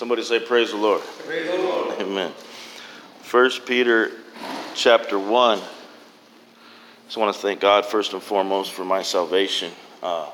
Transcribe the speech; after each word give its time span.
Somebody 0.00 0.22
say, 0.22 0.40
Praise 0.40 0.70
the 0.70 0.78
Lord. 0.78 1.02
Praise 1.26 1.46
the 1.46 1.58
Lord. 1.58 2.00
Amen. 2.00 2.32
First 3.20 3.66
Peter 3.66 4.12
chapter 4.74 5.18
1. 5.18 5.58
I 5.58 5.62
Just 7.04 7.18
want 7.18 7.36
to 7.36 7.38
thank 7.38 7.60
God 7.60 7.84
first 7.84 8.14
and 8.14 8.22
foremost 8.22 8.72
for 8.72 8.82
my 8.82 9.02
salvation, 9.02 9.70
uh, 10.02 10.30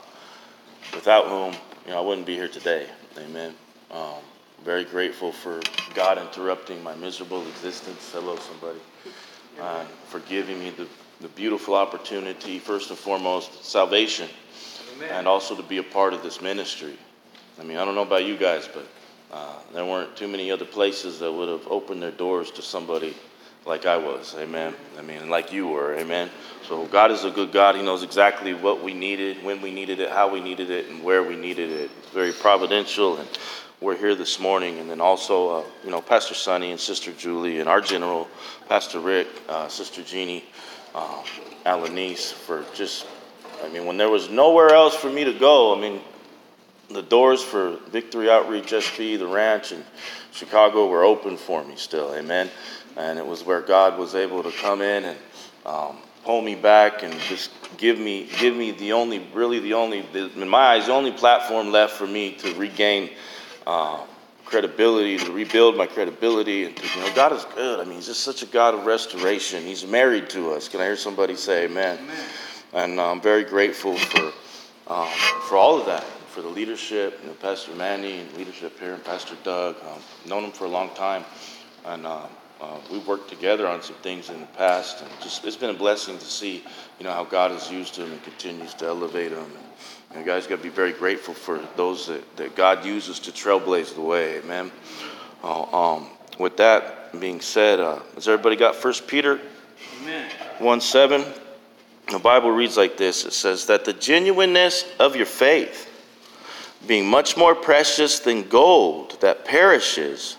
without 0.94 1.26
whom 1.26 1.52
you 1.84 1.90
know 1.90 1.98
I 1.98 2.00
wouldn't 2.06 2.28
be 2.28 2.36
here 2.36 2.46
today. 2.46 2.86
Amen. 3.18 3.56
Um, 3.90 4.22
very 4.64 4.84
grateful 4.84 5.32
for 5.32 5.60
God 5.96 6.16
interrupting 6.16 6.80
my 6.84 6.94
miserable 6.94 7.44
existence. 7.48 8.12
Hello, 8.12 8.36
somebody. 8.36 8.78
Uh, 9.60 9.82
for 10.06 10.20
giving 10.20 10.60
me 10.60 10.70
the, 10.70 10.86
the 11.20 11.28
beautiful 11.30 11.74
opportunity, 11.74 12.60
first 12.60 12.90
and 12.90 12.98
foremost, 13.00 13.64
salvation, 13.64 14.28
Amen. 14.94 15.10
and 15.10 15.26
also 15.26 15.56
to 15.56 15.62
be 15.64 15.78
a 15.78 15.82
part 15.82 16.14
of 16.14 16.22
this 16.22 16.40
ministry. 16.40 16.96
I 17.58 17.64
mean, 17.64 17.78
I 17.78 17.84
don't 17.84 17.96
know 17.96 18.02
about 18.02 18.26
you 18.26 18.36
guys, 18.36 18.68
but 18.72 18.86
uh, 19.32 19.54
there 19.72 19.84
weren't 19.84 20.16
too 20.16 20.28
many 20.28 20.50
other 20.50 20.64
places 20.64 21.18
that 21.18 21.32
would 21.32 21.48
have 21.48 21.66
opened 21.68 22.02
their 22.02 22.10
doors 22.10 22.50
to 22.52 22.62
somebody 22.62 23.14
like 23.66 23.84
I 23.84 23.96
was. 23.96 24.34
Amen. 24.38 24.74
I 24.96 25.02
mean, 25.02 25.28
like 25.28 25.52
you 25.52 25.66
were. 25.66 25.94
Amen. 25.96 26.30
So 26.68 26.86
God 26.86 27.10
is 27.10 27.24
a 27.24 27.30
good 27.30 27.52
God. 27.52 27.74
He 27.74 27.82
knows 27.82 28.02
exactly 28.02 28.54
what 28.54 28.82
we 28.82 28.94
needed, 28.94 29.42
when 29.42 29.60
we 29.60 29.72
needed 29.72 29.98
it, 29.98 30.10
how 30.10 30.32
we 30.32 30.40
needed 30.40 30.70
it, 30.70 30.88
and 30.88 31.02
where 31.02 31.22
we 31.22 31.36
needed 31.36 31.70
it. 31.70 31.90
It's 31.98 32.10
very 32.10 32.32
providential, 32.32 33.16
and 33.16 33.28
we're 33.80 33.96
here 33.96 34.14
this 34.14 34.38
morning. 34.38 34.78
And 34.78 34.88
then 34.88 35.00
also, 35.00 35.48
uh, 35.48 35.64
you 35.84 35.90
know, 35.90 36.00
Pastor 36.00 36.34
Sonny 36.34 36.70
and 36.70 36.78
Sister 36.78 37.12
Julie, 37.12 37.58
and 37.58 37.68
our 37.68 37.80
general, 37.80 38.28
Pastor 38.68 39.00
Rick, 39.00 39.26
uh, 39.48 39.66
Sister 39.66 40.02
Jeannie, 40.02 40.44
uh, 40.94 41.22
Alanis, 41.66 42.32
for 42.32 42.64
just, 42.72 43.06
I 43.64 43.68
mean, 43.68 43.84
when 43.84 43.96
there 43.96 44.10
was 44.10 44.30
nowhere 44.30 44.70
else 44.70 44.94
for 44.94 45.10
me 45.10 45.24
to 45.24 45.36
go, 45.36 45.76
I 45.76 45.80
mean, 45.80 46.00
the 46.90 47.02
doors 47.02 47.42
for 47.42 47.78
Victory 47.90 48.30
Outreach 48.30 48.70
SP, 48.70 49.18
the 49.18 49.26
ranch, 49.26 49.72
and 49.72 49.84
Chicago 50.32 50.86
were 50.86 51.02
open 51.02 51.36
for 51.36 51.64
me 51.64 51.74
still. 51.76 52.14
Amen. 52.14 52.50
And 52.96 53.18
it 53.18 53.26
was 53.26 53.44
where 53.44 53.60
God 53.60 53.98
was 53.98 54.14
able 54.14 54.42
to 54.42 54.52
come 54.52 54.80
in 54.80 55.04
and 55.04 55.18
um, 55.64 55.96
pull 56.24 56.42
me 56.42 56.54
back 56.54 57.02
and 57.02 57.12
just 57.20 57.50
give 57.76 57.98
me 57.98 58.28
give 58.38 58.54
me 58.56 58.72
the 58.72 58.92
only 58.92 59.26
really 59.32 59.60
the 59.60 59.74
only 59.74 60.04
in 60.14 60.48
my 60.48 60.58
eyes 60.58 60.86
the 60.86 60.92
only 60.92 61.12
platform 61.12 61.70
left 61.70 61.94
for 61.94 62.06
me 62.06 62.32
to 62.32 62.52
regain 62.54 63.10
uh, 63.66 64.00
credibility 64.44 65.18
to 65.18 65.30
rebuild 65.32 65.76
my 65.76 65.86
credibility 65.86 66.64
and 66.64 66.76
to, 66.76 66.98
you 66.98 67.04
know 67.04 67.14
God 67.14 67.32
is 67.32 67.44
good 67.54 67.80
I 67.80 67.84
mean 67.84 67.94
he's 67.96 68.06
just 68.06 68.22
such 68.22 68.42
a 68.42 68.46
God 68.46 68.74
of 68.74 68.86
restoration 68.86 69.62
he's 69.62 69.86
married 69.86 70.28
to 70.30 70.52
us 70.52 70.68
can 70.68 70.80
I 70.80 70.84
hear 70.84 70.96
somebody 70.96 71.36
say 71.36 71.64
amen, 71.66 71.98
Amen. 71.98 72.24
and 72.72 73.00
I'm 73.00 73.20
very 73.20 73.44
grateful 73.44 73.96
for 73.96 74.32
um, 74.88 75.08
for 75.48 75.56
all 75.56 75.78
of 75.78 75.86
that 75.86 76.04
for 76.36 76.42
the 76.42 76.48
leadership 76.48 77.18
you 77.22 77.28
know, 77.28 77.34
Pastor 77.36 77.74
Manny 77.76 78.18
and 78.18 78.30
leadership 78.34 78.78
here 78.78 78.92
and 78.92 79.02
Pastor 79.02 79.34
Doug 79.42 79.74
um, 79.90 80.02
known 80.28 80.44
him 80.44 80.52
for 80.52 80.66
a 80.66 80.68
long 80.68 80.90
time 80.90 81.24
and 81.86 82.06
uh, 82.06 82.26
uh, 82.60 82.78
we've 82.92 83.06
worked 83.06 83.30
together 83.30 83.66
on 83.66 83.80
some 83.80 83.96
things 83.96 84.28
in 84.28 84.40
the 84.40 84.46
past, 84.48 85.02
and 85.02 85.10
just 85.22 85.44
it's 85.44 85.56
been 85.56 85.70
a 85.70 85.74
blessing 85.74 86.18
to 86.18 86.24
see, 86.24 86.64
you 86.98 87.04
know, 87.04 87.12
how 87.12 87.22
God 87.24 87.50
has 87.50 87.70
used 87.70 87.96
him 87.96 88.10
and 88.10 88.22
continues 88.22 88.72
to 88.74 88.86
elevate 88.86 89.32
him. 89.32 89.44
And, 90.10 90.20
you 90.20 90.24
guys 90.24 90.46
got 90.46 90.56
to 90.56 90.62
be 90.62 90.70
very 90.70 90.92
grateful 90.92 91.34
for 91.34 91.60
those 91.76 92.06
that, 92.06 92.36
that 92.36 92.56
God 92.56 92.84
uses 92.84 93.18
to 93.20 93.30
trailblaze 93.30 93.94
the 93.94 94.00
way. 94.00 94.38
Amen. 94.38 94.72
Uh, 95.44 95.96
um, 95.96 96.08
with 96.38 96.56
that 96.56 97.18
being 97.20 97.42
said, 97.42 97.78
uh, 97.80 98.00
has 98.14 98.26
everybody 98.26 98.56
got 98.56 98.74
First 98.74 99.06
Peter 99.06 99.38
Amen. 100.02 100.30
1 100.58 100.80
7? 100.80 101.24
The 102.10 102.18
Bible 102.18 102.50
reads 102.50 102.78
like 102.78 102.96
this 102.96 103.26
it 103.26 103.34
says, 103.34 103.66
That 103.66 103.84
the 103.84 103.92
genuineness 103.92 104.86
of 104.98 105.16
your 105.16 105.26
faith, 105.26 105.92
being 106.86 107.06
much 107.06 107.36
more 107.36 107.54
precious 107.54 108.20
than 108.20 108.48
gold 108.48 109.20
that 109.20 109.44
perishes, 109.44 110.36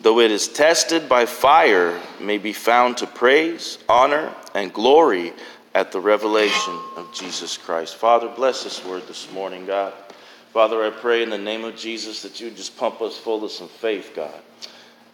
though 0.00 0.20
it 0.20 0.30
is 0.30 0.48
tested 0.48 1.08
by 1.08 1.26
fire, 1.26 2.00
may 2.20 2.38
be 2.38 2.52
found 2.52 2.96
to 2.98 3.06
praise, 3.06 3.78
honor, 3.88 4.34
and 4.54 4.72
glory 4.72 5.32
at 5.74 5.92
the 5.92 6.00
revelation 6.00 6.78
of 6.96 7.12
Jesus 7.14 7.56
Christ. 7.56 7.96
Father, 7.96 8.28
bless 8.28 8.64
this 8.64 8.84
word 8.84 9.06
this 9.06 9.30
morning, 9.32 9.66
God. 9.66 9.92
Father, 10.52 10.84
I 10.84 10.90
pray 10.90 11.22
in 11.22 11.30
the 11.30 11.38
name 11.38 11.64
of 11.64 11.76
Jesus 11.76 12.22
that 12.22 12.38
you 12.40 12.50
just 12.50 12.76
pump 12.76 13.00
us 13.00 13.16
full 13.16 13.42
of 13.44 13.50
some 13.50 13.68
faith, 13.68 14.12
God. 14.14 14.38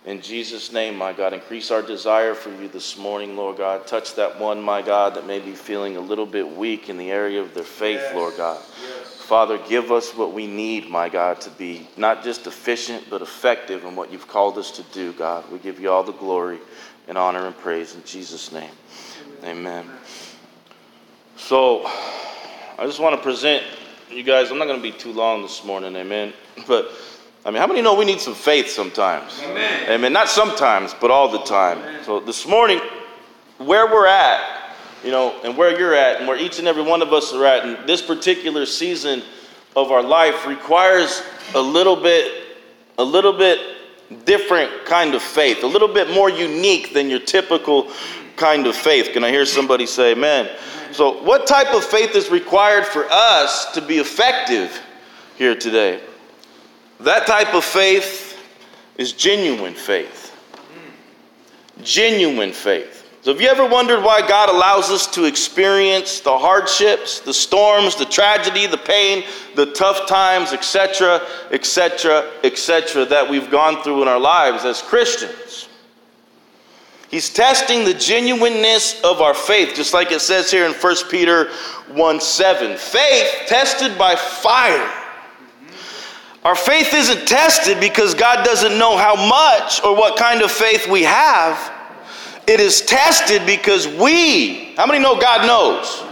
In 0.09 0.23
Jesus' 0.23 0.73
name, 0.73 0.97
my 0.97 1.13
God, 1.13 1.35
increase 1.35 1.71
our 1.71 1.83
desire 1.83 2.33
for 2.33 2.49
you 2.49 2.67
this 2.67 2.97
morning, 2.97 3.37
Lord 3.37 3.59
God. 3.59 3.87
Touch 3.87 4.15
that 4.15 4.41
one, 4.41 4.59
my 4.59 4.81
God, 4.81 5.15
that 5.17 5.27
may 5.27 5.39
be 5.39 5.53
feeling 5.53 5.99
a 5.99 6.01
little 6.01 6.25
bit 6.25 6.49
weak 6.49 6.89
in 6.89 6.97
the 6.97 7.11
area 7.11 7.43
of 7.43 7.53
their 7.53 7.63
faith, 7.63 8.01
Yes. 8.01 8.15
Lord 8.15 8.35
God. 8.39 8.59
Yes. 8.81 9.07
Father, 9.07 9.59
give 9.69 9.93
us 9.93 10.17
what 10.17 10.33
we 10.33 10.47
need, 10.47 10.89
my 10.89 11.11
God, 11.11 11.43
to 11.43 11.51
be 11.51 11.87
not 11.99 12.25
just 12.25 12.47
efficient, 12.47 13.05
but 13.11 13.21
effective 13.21 13.85
in 13.85 13.95
what 13.97 14.11
you've 14.11 14.27
called 14.27 14.57
us 14.57 14.71
to 14.71 14.83
do, 14.95 15.13
God. 15.13 15.45
We 15.53 15.59
give 15.59 15.79
you 15.79 15.91
all 15.91 16.03
the 16.03 16.13
glory 16.13 16.59
and 17.07 17.19
honor 17.19 17.47
and 17.47 17.55
praise 17.59 17.95
in 17.95 18.03
Jesus' 18.05 18.51
name. 18.51 18.73
Amen. 19.45 19.91
So, 21.37 21.85
I 21.85 22.87
just 22.87 22.99
want 22.99 23.15
to 23.15 23.21
present 23.21 23.63
you 24.11 24.23
guys. 24.23 24.51
I'm 24.51 24.57
not 24.57 24.69
going 24.69 24.81
to 24.81 24.83
be 24.83 24.97
too 24.97 25.13
long 25.13 25.43
this 25.43 25.63
morning, 25.65 25.95
amen. 25.97 26.33
But, 26.67 26.93
I 27.49 27.51
mean, 27.51 27.63
how 27.63 27.67
many 27.67 27.81
know 27.81 27.95
we 27.95 28.05
need 28.05 28.21
some 28.21 28.35
faith 28.35 28.69
sometimes? 28.69 29.41
Amen. 29.43 29.89
Amen. 29.89 30.13
Not 30.13 30.29
sometimes, 30.29 30.93
but 30.93 31.11
all 31.11 31.31
the 31.31 31.43
time. 31.45 31.79
So, 32.05 32.21
this 32.21 32.47
morning, 32.47 32.79
where 33.57 33.87
we're 33.87 34.07
at, 34.07 34.75
you 35.03 35.11
know, 35.11 35.35
and 35.43 35.57
where 35.57 35.81
you're 35.81 35.95
at, 35.95 36.19
and 36.19 36.29
where 36.29 36.37
each 36.37 36.59
and 36.59 36.69
every 36.69 36.83
one 36.83 37.01
of 37.01 37.15
us 37.15 37.33
are 37.33 37.47
at 37.47 37.65
in 37.65 37.87
this 37.87 38.03
particular 38.03 38.67
season 38.67 39.23
of 39.75 39.91
our 39.91 40.03
life 40.03 40.47
requires 40.47 41.23
a 41.55 41.59
little 41.59 41.97
bit, 41.97 42.59
a 42.99 43.03
little 43.03 43.33
bit 43.33 43.59
different 44.27 44.85
kind 44.85 45.15
of 45.15 45.23
faith, 45.23 45.63
a 45.63 45.67
little 45.67 45.89
bit 45.89 46.11
more 46.11 46.29
unique 46.29 46.93
than 46.93 47.09
your 47.09 47.21
typical 47.21 47.91
kind 48.37 48.67
of 48.67 48.77
faith. 48.77 49.15
Can 49.15 49.25
I 49.25 49.31
hear 49.31 49.47
somebody 49.47 49.87
say 49.87 50.13
amen? 50.13 50.51
So, 50.93 51.23
what 51.23 51.47
type 51.47 51.73
of 51.73 51.83
faith 51.83 52.15
is 52.15 52.29
required 52.29 52.85
for 52.85 53.07
us 53.11 53.73
to 53.73 53.81
be 53.81 53.97
effective 53.97 54.79
here 55.39 55.55
today? 55.55 56.03
That 57.01 57.27
type 57.27 57.55
of 57.55 57.65
faith 57.65 58.37
is 58.97 59.13
genuine 59.13 59.75
faith. 59.75 60.35
Genuine 61.83 62.53
faith. 62.53 62.99
So, 63.23 63.33
have 63.33 63.41
you 63.43 63.49
ever 63.49 63.67
wondered 63.67 64.03
why 64.03 64.27
God 64.27 64.49
allows 64.49 64.91
us 64.91 65.07
to 65.09 65.25
experience 65.25 66.21
the 66.21 66.37
hardships, 66.37 67.21
the 67.21 67.35
storms, 67.35 67.97
the 67.97 68.05
tragedy, 68.05 68.67
the 68.67 68.79
pain, 68.79 69.25
the 69.55 69.67
tough 69.73 70.09
times, 70.09 70.53
etc., 70.53 71.21
etc., 71.51 72.31
etc., 72.43 73.05
that 73.07 73.29
we've 73.29 73.51
gone 73.51 73.83
through 73.83 74.03
in 74.03 74.09
our 74.09 74.21
lives 74.21 74.65
as 74.65 74.81
Christians? 74.83 75.69
He's 77.11 77.31
testing 77.31 77.85
the 77.85 77.95
genuineness 77.95 79.01
of 79.03 79.21
our 79.21 79.35
faith, 79.35 79.75
just 79.75 79.95
like 79.95 80.13
it 80.13 80.21
says 80.21 80.51
here 80.51 80.67
in 80.67 80.73
1 80.73 80.97
Peter 81.11 81.51
1 81.89 82.21
7. 82.21 82.77
Faith 82.77 83.47
tested 83.47 83.99
by 83.99 84.15
fire. 84.15 84.93
Our 86.49 86.55
faith 86.55 86.95
isn't 86.95 87.29
tested 87.29 87.79
because 87.79 88.15
God 88.15 88.43
doesn't 88.43 88.79
know 88.79 88.97
how 88.97 89.17
much 89.17 89.85
or 89.85 89.95
what 89.95 90.17
kind 90.17 90.41
of 90.41 90.51
faith 90.51 90.89
we 90.89 91.03
have. 91.03 91.71
It 92.47 92.59
is 92.59 92.81
tested 92.81 93.45
because 93.45 93.87
we, 93.87 94.73
how 94.75 94.87
many 94.87 94.99
know 94.99 95.21
God 95.21 95.47
knows? 95.47 96.03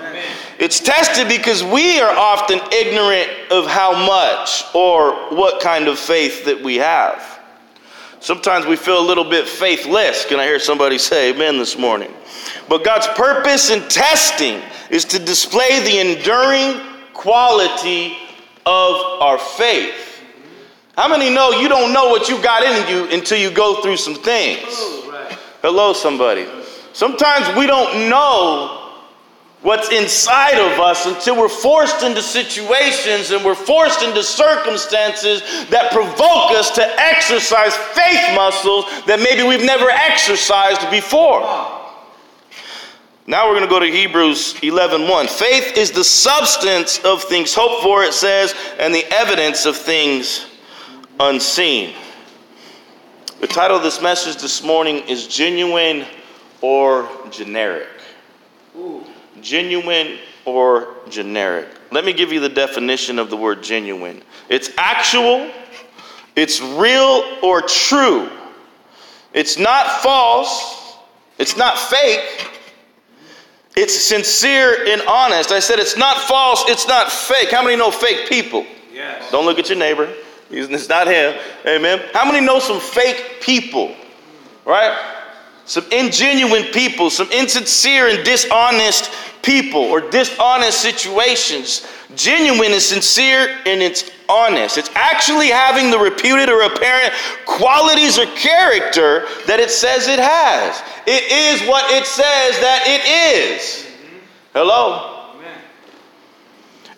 It's 0.58 0.78
tested 0.78 1.26
because 1.26 1.64
we 1.64 2.00
are 2.00 2.14
often 2.14 2.60
ignorant 2.70 3.30
of 3.50 3.66
how 3.66 3.92
much 3.92 4.64
or 4.74 5.14
what 5.34 5.62
kind 5.62 5.88
of 5.88 5.98
faith 5.98 6.44
that 6.44 6.62
we 6.62 6.76
have. 6.76 7.40
Sometimes 8.20 8.66
we 8.66 8.76
feel 8.76 9.00
a 9.00 9.06
little 9.06 9.24
bit 9.24 9.48
faithless. 9.48 10.26
Can 10.26 10.38
I 10.38 10.44
hear 10.44 10.58
somebody 10.58 10.98
say 10.98 11.32
amen 11.32 11.56
this 11.56 11.78
morning? 11.78 12.12
But 12.68 12.84
God's 12.84 13.06
purpose 13.06 13.70
in 13.70 13.88
testing 13.88 14.60
is 14.90 15.06
to 15.06 15.18
display 15.18 15.80
the 15.80 15.98
enduring 15.98 16.78
quality 17.14 18.18
of 18.66 19.22
our 19.22 19.38
faith. 19.38 20.05
How 20.96 21.08
many 21.08 21.28
know 21.28 21.50
you 21.50 21.68
don't 21.68 21.92
know 21.92 22.08
what 22.08 22.28
you 22.30 22.42
got 22.42 22.62
in 22.62 22.88
you 22.88 23.10
until 23.14 23.38
you 23.38 23.50
go 23.50 23.82
through 23.82 23.98
some 23.98 24.14
things? 24.14 24.62
Oh. 24.66 25.38
Hello, 25.60 25.92
somebody. 25.92 26.46
Sometimes 26.94 27.54
we 27.58 27.66
don't 27.66 28.08
know 28.08 28.94
what's 29.60 29.90
inside 29.90 30.58
of 30.58 30.80
us 30.80 31.04
until 31.04 31.36
we're 31.36 31.50
forced 31.50 32.02
into 32.02 32.22
situations 32.22 33.30
and 33.30 33.44
we're 33.44 33.54
forced 33.54 34.02
into 34.02 34.22
circumstances 34.22 35.42
that 35.68 35.92
provoke 35.92 36.52
us 36.56 36.70
to 36.70 37.00
exercise 37.00 37.76
faith 37.76 38.34
muscles 38.34 38.86
that 39.06 39.20
maybe 39.20 39.46
we've 39.46 39.66
never 39.66 39.90
exercised 39.90 40.90
before. 40.90 41.40
Now 43.26 43.48
we're 43.48 43.56
going 43.56 43.64
to 43.64 43.70
go 43.70 43.80
to 43.80 43.90
Hebrews 43.90 44.54
11:1. 44.62 45.28
Faith 45.28 45.76
is 45.76 45.90
the 45.90 46.04
substance 46.04 47.00
of 47.00 47.22
things 47.24 47.52
hoped 47.54 47.82
for, 47.82 48.02
it 48.04 48.14
says, 48.14 48.54
and 48.78 48.94
the 48.94 49.04
evidence 49.12 49.66
of 49.66 49.76
things 49.76 50.46
unseen. 51.20 51.94
The 53.40 53.46
title 53.46 53.76
of 53.76 53.82
this 53.82 54.00
message 54.00 54.40
this 54.40 54.62
morning 54.62 54.98
is 55.08 55.26
Genuine 55.26 56.06
or 56.60 57.08
Generic. 57.30 57.88
Ooh. 58.76 59.04
Genuine 59.40 60.18
or 60.44 60.94
generic. 61.10 61.68
Let 61.90 62.04
me 62.04 62.12
give 62.12 62.32
you 62.32 62.40
the 62.40 62.48
definition 62.48 63.18
of 63.18 63.30
the 63.30 63.36
word 63.36 63.62
genuine 63.62 64.22
it's 64.48 64.70
actual, 64.78 65.50
It's 66.36 66.60
real 66.60 67.38
or 67.42 67.62
true. 67.62 68.30
It's 69.32 69.58
not 69.58 70.02
false. 70.02 70.96
It's 71.38 71.56
not 71.56 71.78
fake. 71.78 72.50
It's 73.74 73.94
sincere 73.94 74.86
and 74.86 75.02
honest. 75.08 75.50
I 75.50 75.58
said 75.58 75.78
it's 75.78 75.96
not 75.96 76.16
false. 76.18 76.64
It's 76.68 76.86
not 76.86 77.10
fake. 77.10 77.50
How 77.50 77.62
many 77.62 77.76
know 77.76 77.90
fake 77.90 78.28
people? 78.28 78.64
Yes. 78.92 79.30
Don't 79.30 79.44
look 79.44 79.58
at 79.58 79.68
your 79.68 79.78
neighbor. 79.78 80.12
It's 80.50 80.88
not 80.88 81.06
him. 81.06 81.38
Amen. 81.66 82.00
How 82.12 82.24
many 82.30 82.44
know 82.44 82.58
some 82.60 82.80
fake 82.80 83.40
people? 83.40 83.94
Right? 84.64 84.96
Some 85.64 85.84
ingenuine 85.84 86.72
people, 86.72 87.10
some 87.10 87.30
insincere 87.32 88.08
and 88.08 88.24
dishonest 88.24 89.10
people 89.42 89.80
or 89.80 90.00
dishonest 90.00 90.80
situations. 90.80 91.86
Genuine 92.14 92.70
is 92.70 92.88
sincere 92.88 93.58
and 93.66 93.82
it's 93.82 94.10
honest. 94.28 94.78
It's 94.78 94.90
actually 94.94 95.48
having 95.48 95.90
the 95.90 95.98
reputed 95.98 96.48
or 96.48 96.62
apparent 96.62 97.12
qualities 97.46 98.18
or 98.18 98.26
character 98.26 99.26
that 99.46 99.58
it 99.58 99.70
says 99.70 100.06
it 100.06 100.20
has. 100.20 100.82
It 101.06 101.30
is 101.32 101.68
what 101.68 101.90
it 101.90 102.06
says 102.06 102.60
that 102.60 102.82
it 102.86 103.56
is. 103.56 103.86
Hello? 104.52 105.34
Amen. 105.34 105.58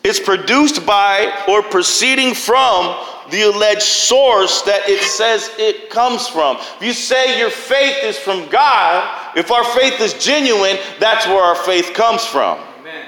It's 0.04 0.20
produced 0.20 0.84
by 0.86 1.44
or 1.48 1.62
proceeding 1.62 2.34
from 2.34 2.96
the 3.30 3.42
alleged 3.42 3.82
source 3.82 4.62
that 4.62 4.88
it 4.88 5.02
says 5.02 5.50
it 5.58 5.90
comes 5.90 6.26
from. 6.28 6.56
If 6.56 6.82
you 6.82 6.92
say 6.92 7.38
your 7.38 7.50
faith 7.50 7.96
is 8.02 8.18
from 8.18 8.48
God, 8.48 9.36
if 9.36 9.50
our 9.50 9.64
faith 9.64 10.00
is 10.00 10.14
genuine, 10.14 10.76
that's 10.98 11.26
where 11.26 11.42
our 11.42 11.54
faith 11.54 11.92
comes 11.94 12.24
from. 12.24 12.58
Amen. 12.80 13.06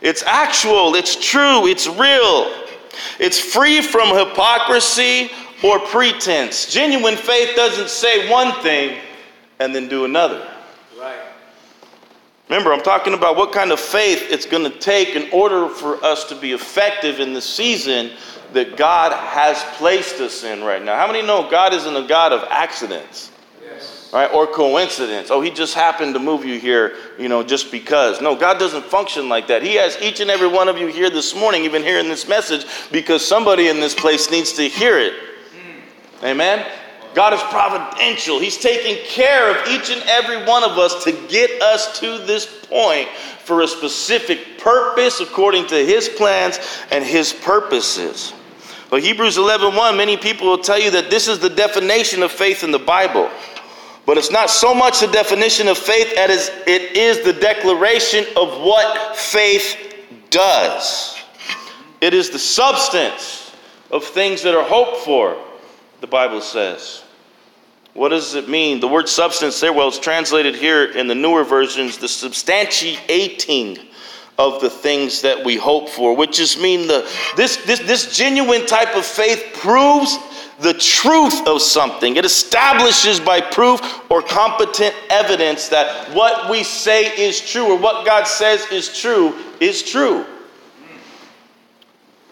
It's 0.00 0.22
actual, 0.22 0.94
it's 0.94 1.16
true, 1.16 1.66
it's 1.66 1.86
real. 1.86 2.52
It's 3.18 3.38
free 3.38 3.82
from 3.82 4.16
hypocrisy 4.16 5.30
or 5.62 5.78
pretense. 5.78 6.66
Genuine 6.72 7.16
faith 7.16 7.56
doesn't 7.56 7.90
say 7.90 8.30
one 8.30 8.60
thing 8.62 8.98
and 9.58 9.74
then 9.74 9.88
do 9.88 10.04
another. 10.04 10.46
Remember, 12.48 12.72
I'm 12.72 12.82
talking 12.82 13.12
about 13.12 13.36
what 13.36 13.52
kind 13.52 13.72
of 13.72 13.78
faith 13.78 14.26
it's 14.30 14.46
going 14.46 14.70
to 14.70 14.78
take 14.78 15.10
in 15.10 15.30
order 15.32 15.68
for 15.68 16.02
us 16.02 16.24
to 16.24 16.34
be 16.34 16.52
effective 16.52 17.20
in 17.20 17.34
the 17.34 17.42
season 17.42 18.12
that 18.54 18.78
God 18.78 19.12
has 19.12 19.62
placed 19.76 20.20
us 20.20 20.44
in 20.44 20.64
right 20.64 20.82
now. 20.82 20.96
How 20.96 21.06
many 21.06 21.20
know 21.20 21.50
God 21.50 21.74
isn't 21.74 21.94
a 21.94 22.08
God 22.08 22.32
of 22.32 22.44
accidents? 22.48 23.30
Yes. 23.62 24.10
Right? 24.14 24.32
Or 24.32 24.46
coincidence. 24.46 25.30
Oh, 25.30 25.42
he 25.42 25.50
just 25.50 25.74
happened 25.74 26.14
to 26.14 26.20
move 26.20 26.46
you 26.46 26.58
here, 26.58 26.96
you 27.18 27.28
know, 27.28 27.42
just 27.42 27.70
because. 27.70 28.22
No, 28.22 28.34
God 28.34 28.58
doesn't 28.58 28.84
function 28.86 29.28
like 29.28 29.48
that. 29.48 29.62
He 29.62 29.74
has 29.74 30.00
each 30.00 30.20
and 30.20 30.30
every 30.30 30.48
one 30.48 30.68
of 30.68 30.78
you 30.78 30.86
here 30.86 31.10
this 31.10 31.34
morning, 31.34 31.64
even 31.64 31.82
hearing 31.82 32.08
this 32.08 32.26
message, 32.26 32.64
because 32.90 33.22
somebody 33.26 33.68
in 33.68 33.80
this 33.80 33.94
place 33.94 34.30
needs 34.30 34.54
to 34.54 34.62
hear 34.62 34.98
it. 34.98 35.12
Mm. 35.12 36.30
Amen? 36.30 36.66
God 37.14 37.32
is 37.32 37.40
providential. 37.44 38.38
He's 38.38 38.58
taking 38.58 39.02
care 39.04 39.50
of 39.50 39.68
each 39.68 39.90
and 39.90 40.02
every 40.08 40.44
one 40.44 40.62
of 40.62 40.78
us 40.78 41.04
to 41.04 41.12
get 41.28 41.62
us 41.62 41.98
to 42.00 42.18
this 42.18 42.46
point 42.66 43.08
for 43.44 43.62
a 43.62 43.68
specific 43.68 44.58
purpose 44.58 45.20
according 45.20 45.66
to 45.68 45.74
his 45.74 46.08
plans 46.08 46.58
and 46.90 47.04
his 47.04 47.32
purposes. 47.32 48.32
But 48.90 49.02
Hebrews 49.02 49.36
11:1, 49.36 49.96
many 49.96 50.16
people 50.16 50.48
will 50.48 50.58
tell 50.58 50.78
you 50.78 50.90
that 50.92 51.10
this 51.10 51.28
is 51.28 51.38
the 51.38 51.50
definition 51.50 52.22
of 52.22 52.32
faith 52.32 52.62
in 52.62 52.70
the 52.70 52.78
Bible. 52.78 53.30
But 54.06 54.16
it's 54.16 54.30
not 54.30 54.48
so 54.48 54.74
much 54.74 55.00
the 55.00 55.06
definition 55.06 55.68
of 55.68 55.76
faith 55.76 56.12
as 56.16 56.50
it 56.66 56.96
is 56.96 57.20
the 57.20 57.34
declaration 57.34 58.24
of 58.36 58.62
what 58.62 59.16
faith 59.16 59.76
does. 60.30 61.14
It 62.00 62.14
is 62.14 62.30
the 62.30 62.38
substance 62.38 63.52
of 63.90 64.04
things 64.04 64.42
that 64.42 64.54
are 64.54 64.64
hoped 64.64 64.98
for, 64.98 65.36
the 66.00 66.06
Bible 66.06 66.40
says. 66.40 67.02
What 67.94 68.10
does 68.10 68.34
it 68.34 68.48
mean? 68.48 68.80
The 68.80 68.88
word 68.88 69.08
substance 69.08 69.58
there, 69.60 69.72
well, 69.72 69.88
it's 69.88 69.98
translated 69.98 70.54
here 70.54 70.84
in 70.84 71.08
the 71.08 71.14
newer 71.14 71.42
versions, 71.42 71.98
the 71.98 72.06
substantiating 72.06 73.84
of 74.38 74.60
the 74.60 74.70
things 74.70 75.22
that 75.22 75.44
we 75.44 75.56
hope 75.56 75.88
for, 75.88 76.14
which 76.14 76.38
is 76.38 76.56
mean 76.56 76.86
the 76.86 77.10
this 77.36 77.56
this 77.66 77.80
this 77.80 78.16
genuine 78.16 78.66
type 78.66 78.94
of 78.94 79.04
faith 79.04 79.44
proves 79.54 80.16
the 80.60 80.74
truth 80.74 81.46
of 81.46 81.60
something. 81.60 82.16
It 82.16 82.24
establishes 82.24 83.18
by 83.18 83.40
proof 83.40 83.80
or 84.10 84.22
competent 84.22 84.94
evidence 85.10 85.68
that 85.68 86.14
what 86.14 86.50
we 86.50 86.62
say 86.62 87.06
is 87.06 87.40
true 87.40 87.72
or 87.72 87.78
what 87.78 88.06
God 88.06 88.26
says 88.28 88.64
is 88.70 88.96
true 88.96 89.34
is 89.60 89.82
true. 89.82 90.24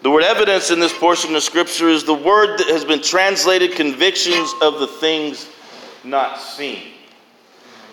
The 0.03 0.11
word 0.11 0.23
evidence 0.23 0.69
in 0.69 0.79
this 0.79 0.93
portion 0.97 1.35
of 1.35 1.41
scripture 1.41 1.89
is 1.89 2.03
the 2.03 2.13
word 2.13 2.59
that 2.59 2.67
has 2.67 2.85
been 2.85 3.01
translated 3.01 3.71
convictions 3.71 4.53
of 4.61 4.79
the 4.79 4.87
things 4.87 5.49
not 6.03 6.39
seen. 6.39 6.83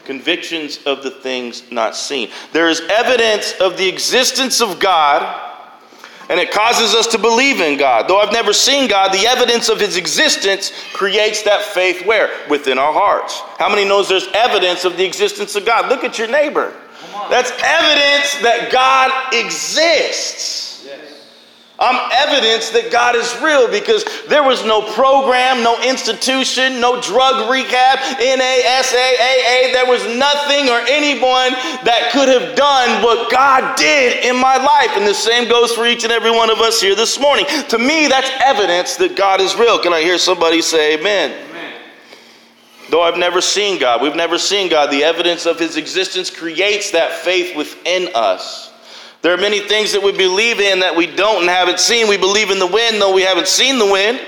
Convictions 0.04 0.78
of 0.84 1.02
the 1.02 1.10
things 1.10 1.70
not 1.72 1.96
seen. 1.96 2.28
There 2.52 2.68
is 2.68 2.82
evidence 2.90 3.54
of 3.58 3.78
the 3.78 3.88
existence 3.88 4.60
of 4.60 4.78
God, 4.78 5.40
and 6.28 6.38
it 6.38 6.50
causes 6.50 6.94
us 6.94 7.06
to 7.08 7.18
believe 7.18 7.60
in 7.60 7.78
God. 7.78 8.06
Though 8.06 8.20
I've 8.20 8.32
never 8.32 8.52
seen 8.52 8.86
God, 8.86 9.12
the 9.12 9.26
evidence 9.26 9.70
of 9.70 9.80
his 9.80 9.96
existence 9.96 10.72
creates 10.92 11.42
that 11.44 11.62
faith 11.62 12.04
where? 12.04 12.30
Within 12.50 12.78
our 12.78 12.92
hearts. 12.92 13.40
How 13.58 13.70
many 13.70 13.86
knows 13.86 14.10
there's 14.10 14.28
evidence 14.34 14.84
of 14.84 14.98
the 14.98 15.04
existence 15.04 15.56
of 15.56 15.64
God? 15.64 15.88
Look 15.88 16.04
at 16.04 16.18
your 16.18 16.28
neighbor. 16.28 16.74
That's 17.30 17.50
evidence 17.50 18.42
that 18.42 18.68
God 18.70 19.34
exists. 19.34 20.63
I'm 21.76 21.98
evidence 22.14 22.70
that 22.70 22.92
God 22.92 23.16
is 23.16 23.26
real 23.42 23.66
because 23.68 24.04
there 24.28 24.44
was 24.44 24.64
no 24.64 24.80
program, 24.94 25.64
no 25.64 25.74
institution, 25.82 26.80
no 26.80 27.00
drug 27.00 27.50
rehab, 27.50 27.98
NASAAA. 28.22 29.72
There 29.74 29.86
was 29.90 30.06
nothing 30.14 30.70
or 30.70 30.78
anyone 30.86 31.50
that 31.82 32.10
could 32.12 32.28
have 32.28 32.54
done 32.54 33.02
what 33.02 33.28
God 33.28 33.76
did 33.76 34.24
in 34.24 34.36
my 34.36 34.56
life. 34.56 34.96
And 34.96 35.04
the 35.04 35.14
same 35.14 35.48
goes 35.48 35.72
for 35.72 35.84
each 35.84 36.04
and 36.04 36.12
every 36.12 36.30
one 36.30 36.48
of 36.48 36.58
us 36.60 36.80
here 36.80 36.94
this 36.94 37.18
morning. 37.18 37.44
To 37.68 37.78
me, 37.78 38.06
that's 38.06 38.30
evidence 38.40 38.94
that 38.98 39.16
God 39.16 39.40
is 39.40 39.56
real. 39.56 39.80
Can 39.80 39.92
I 39.92 40.00
hear 40.00 40.18
somebody 40.18 40.62
say? 40.62 40.96
Amen. 40.96 41.34
Though 42.88 43.02
I've 43.02 43.18
never 43.18 43.40
seen 43.40 43.80
God, 43.80 44.00
we've 44.00 44.14
never 44.14 44.38
seen 44.38 44.68
God, 44.68 44.92
the 44.92 45.02
evidence 45.02 45.44
of 45.44 45.58
his 45.58 45.76
existence 45.76 46.30
creates 46.30 46.92
that 46.92 47.10
faith 47.24 47.56
within 47.56 48.10
us. 48.14 48.70
There 49.24 49.32
are 49.32 49.38
many 49.38 49.60
things 49.60 49.90
that 49.92 50.02
we 50.02 50.12
believe 50.12 50.60
in 50.60 50.80
that 50.80 50.94
we 50.94 51.06
don't 51.06 51.40
and 51.40 51.48
haven't 51.48 51.80
seen. 51.80 52.08
We 52.08 52.18
believe 52.18 52.50
in 52.50 52.58
the 52.58 52.66
wind, 52.66 53.00
though 53.00 53.14
we 53.14 53.22
haven't 53.22 53.48
seen 53.48 53.78
the 53.78 53.90
wind. 53.90 54.20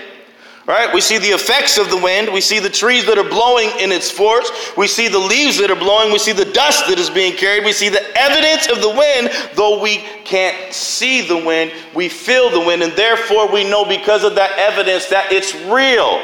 Right? 0.64 0.88
We 0.92 1.02
see 1.02 1.18
the 1.18 1.36
effects 1.36 1.76
of 1.76 1.90
the 1.90 1.98
wind. 1.98 2.32
We 2.32 2.40
see 2.40 2.60
the 2.60 2.70
trees 2.70 3.04
that 3.04 3.18
are 3.18 3.28
blowing 3.28 3.68
in 3.78 3.92
its 3.92 4.10
force. 4.10 4.50
We 4.74 4.86
see 4.86 5.08
the 5.08 5.18
leaves 5.18 5.58
that 5.58 5.70
are 5.70 5.76
blowing. 5.76 6.12
We 6.12 6.18
see 6.18 6.32
the 6.32 6.46
dust 6.46 6.88
that 6.88 6.98
is 6.98 7.10
being 7.10 7.34
carried. 7.36 7.66
We 7.66 7.74
see 7.74 7.90
the 7.90 8.00
evidence 8.16 8.68
of 8.68 8.80
the 8.80 8.88
wind, 8.88 9.28
though 9.54 9.82
we 9.82 9.98
can't 10.24 10.72
see 10.72 11.20
the 11.20 11.44
wind. 11.44 11.72
We 11.94 12.08
feel 12.08 12.48
the 12.48 12.60
wind, 12.60 12.82
and 12.82 12.94
therefore 12.94 13.52
we 13.52 13.68
know 13.68 13.84
because 13.84 14.24
of 14.24 14.34
that 14.36 14.58
evidence 14.58 15.08
that 15.10 15.30
it's 15.30 15.54
real. 15.66 16.22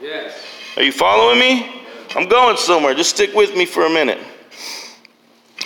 Yes. 0.00 0.34
Are 0.78 0.82
you 0.82 0.92
following 0.92 1.38
me? 1.38 1.84
I'm 2.16 2.26
going 2.26 2.56
somewhere. 2.56 2.94
Just 2.94 3.10
stick 3.10 3.34
with 3.34 3.54
me 3.54 3.66
for 3.66 3.84
a 3.84 3.90
minute. 3.90 4.18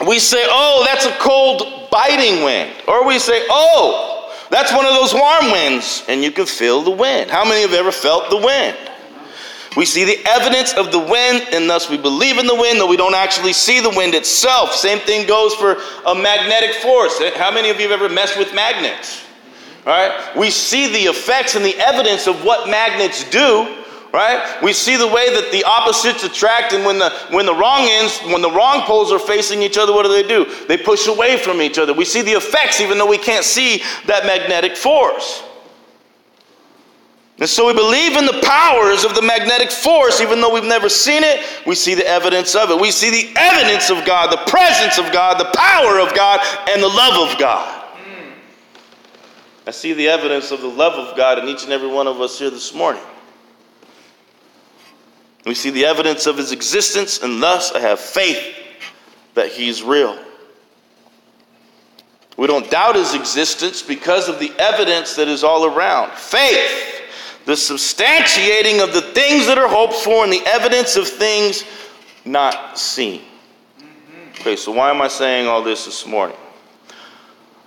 We 0.06 0.18
say, 0.18 0.44
oh, 0.48 0.84
that's 0.86 1.06
a 1.06 1.12
cold, 1.18 1.90
biting 1.90 2.44
wind. 2.44 2.72
Or 2.86 3.06
we 3.06 3.18
say, 3.18 3.44
oh, 3.50 4.32
that's 4.50 4.72
one 4.72 4.86
of 4.86 4.92
those 4.92 5.12
warm 5.12 5.50
winds, 5.50 6.04
and 6.08 6.22
you 6.22 6.30
can 6.30 6.46
feel 6.46 6.82
the 6.82 6.90
wind. 6.90 7.30
How 7.30 7.44
many 7.44 7.62
have 7.62 7.74
ever 7.74 7.92
felt 7.92 8.30
the 8.30 8.36
wind? 8.36 8.76
We 9.76 9.84
see 9.84 10.04
the 10.04 10.18
evidence 10.26 10.72
of 10.72 10.90
the 10.90 10.98
wind, 10.98 11.48
and 11.52 11.68
thus 11.68 11.90
we 11.90 11.98
believe 11.98 12.38
in 12.38 12.46
the 12.46 12.54
wind, 12.54 12.80
though 12.80 12.88
we 12.88 12.96
don't 12.96 13.14
actually 13.14 13.52
see 13.52 13.80
the 13.80 13.90
wind 13.90 14.14
itself. 14.14 14.72
Same 14.72 14.98
thing 15.00 15.26
goes 15.26 15.54
for 15.54 15.76
a 16.06 16.14
magnetic 16.14 16.74
force. 16.76 17.20
Eh, 17.20 17.30
how 17.36 17.52
many 17.52 17.68
of 17.68 17.78
you 17.78 17.88
have 17.88 18.00
ever 18.00 18.12
messed 18.12 18.38
with 18.38 18.54
magnets? 18.54 19.24
All 19.86 19.92
right? 19.92 20.36
We 20.36 20.50
see 20.50 20.88
the 20.92 21.10
effects 21.10 21.54
and 21.54 21.64
the 21.64 21.76
evidence 21.76 22.26
of 22.26 22.44
what 22.44 22.68
magnets 22.68 23.28
do, 23.30 23.84
right? 24.12 24.62
We 24.62 24.72
see 24.72 24.96
the 24.96 25.06
way 25.06 25.34
that 25.34 25.52
the 25.52 25.64
opposites 25.64 26.24
attract, 26.24 26.72
and 26.72 26.84
when 26.84 26.98
the 26.98 27.10
when 27.30 27.46
the 27.46 27.54
wrong 27.54 27.86
ends, 27.88 28.18
when 28.32 28.42
the 28.42 28.50
wrong 28.50 28.82
poles 28.82 29.12
are 29.12 29.18
facing 29.18 29.62
each 29.62 29.78
other, 29.78 29.92
what 29.92 30.04
do 30.04 30.08
they 30.12 30.26
do? 30.26 30.46
They 30.66 30.76
push 30.76 31.06
away 31.06 31.36
from 31.38 31.60
each 31.60 31.78
other. 31.78 31.92
We 31.92 32.04
see 32.04 32.22
the 32.22 32.32
effects, 32.32 32.80
even 32.80 32.98
though 32.98 33.08
we 33.08 33.18
can't 33.18 33.44
see 33.44 33.82
that 34.06 34.26
magnetic 34.26 34.76
force. 34.76 35.42
And 37.40 37.48
so 37.48 37.68
we 37.68 37.72
believe 37.72 38.16
in 38.16 38.26
the 38.26 38.40
powers 38.42 39.04
of 39.04 39.14
the 39.14 39.22
magnetic 39.22 39.70
force, 39.70 40.20
even 40.20 40.40
though 40.40 40.52
we've 40.52 40.64
never 40.64 40.88
seen 40.88 41.22
it, 41.22 41.40
we 41.66 41.76
see 41.76 41.94
the 41.94 42.06
evidence 42.06 42.56
of 42.56 42.70
it. 42.70 42.80
We 42.80 42.90
see 42.90 43.10
the 43.10 43.32
evidence 43.38 43.90
of 43.90 44.04
God, 44.04 44.32
the 44.32 44.50
presence 44.50 44.98
of 44.98 45.12
God, 45.12 45.38
the 45.38 45.50
power 45.56 46.00
of 46.00 46.12
God, 46.16 46.40
and 46.68 46.82
the 46.82 46.88
love 46.88 47.30
of 47.30 47.38
God. 47.38 47.84
I 49.68 49.70
see 49.70 49.92
the 49.92 50.08
evidence 50.08 50.50
of 50.50 50.62
the 50.62 50.68
love 50.68 50.94
of 50.94 51.16
God 51.16 51.38
in 51.38 51.46
each 51.46 51.62
and 51.62 51.72
every 51.72 51.88
one 51.88 52.08
of 52.08 52.20
us 52.20 52.40
here 52.40 52.50
this 52.50 52.74
morning. 52.74 53.02
We 55.48 55.54
see 55.54 55.70
the 55.70 55.86
evidence 55.86 56.26
of 56.26 56.36
his 56.36 56.52
existence, 56.52 57.22
and 57.22 57.42
thus 57.42 57.72
I 57.72 57.80
have 57.80 57.98
faith 57.98 58.54
that 59.32 59.48
he's 59.48 59.82
real. 59.82 60.18
We 62.36 62.46
don't 62.46 62.70
doubt 62.70 62.96
his 62.96 63.14
existence 63.14 63.80
because 63.80 64.28
of 64.28 64.38
the 64.40 64.52
evidence 64.58 65.16
that 65.16 65.26
is 65.26 65.42
all 65.42 65.64
around. 65.64 66.12
Faith, 66.12 67.00
the 67.46 67.54
substantiating 67.54 68.84
of 68.84 68.92
the 68.92 69.00
things 69.00 69.46
that 69.46 69.56
are 69.56 69.68
hoped 69.68 69.94
for 69.94 70.22
and 70.22 70.30
the 70.30 70.42
evidence 70.44 70.96
of 70.96 71.08
things 71.08 71.64
not 72.26 72.78
seen. 72.78 73.22
Okay, 74.40 74.54
so 74.54 74.70
why 74.70 74.90
am 74.90 75.00
I 75.00 75.08
saying 75.08 75.46
all 75.46 75.62
this 75.62 75.86
this 75.86 76.04
morning? 76.04 76.36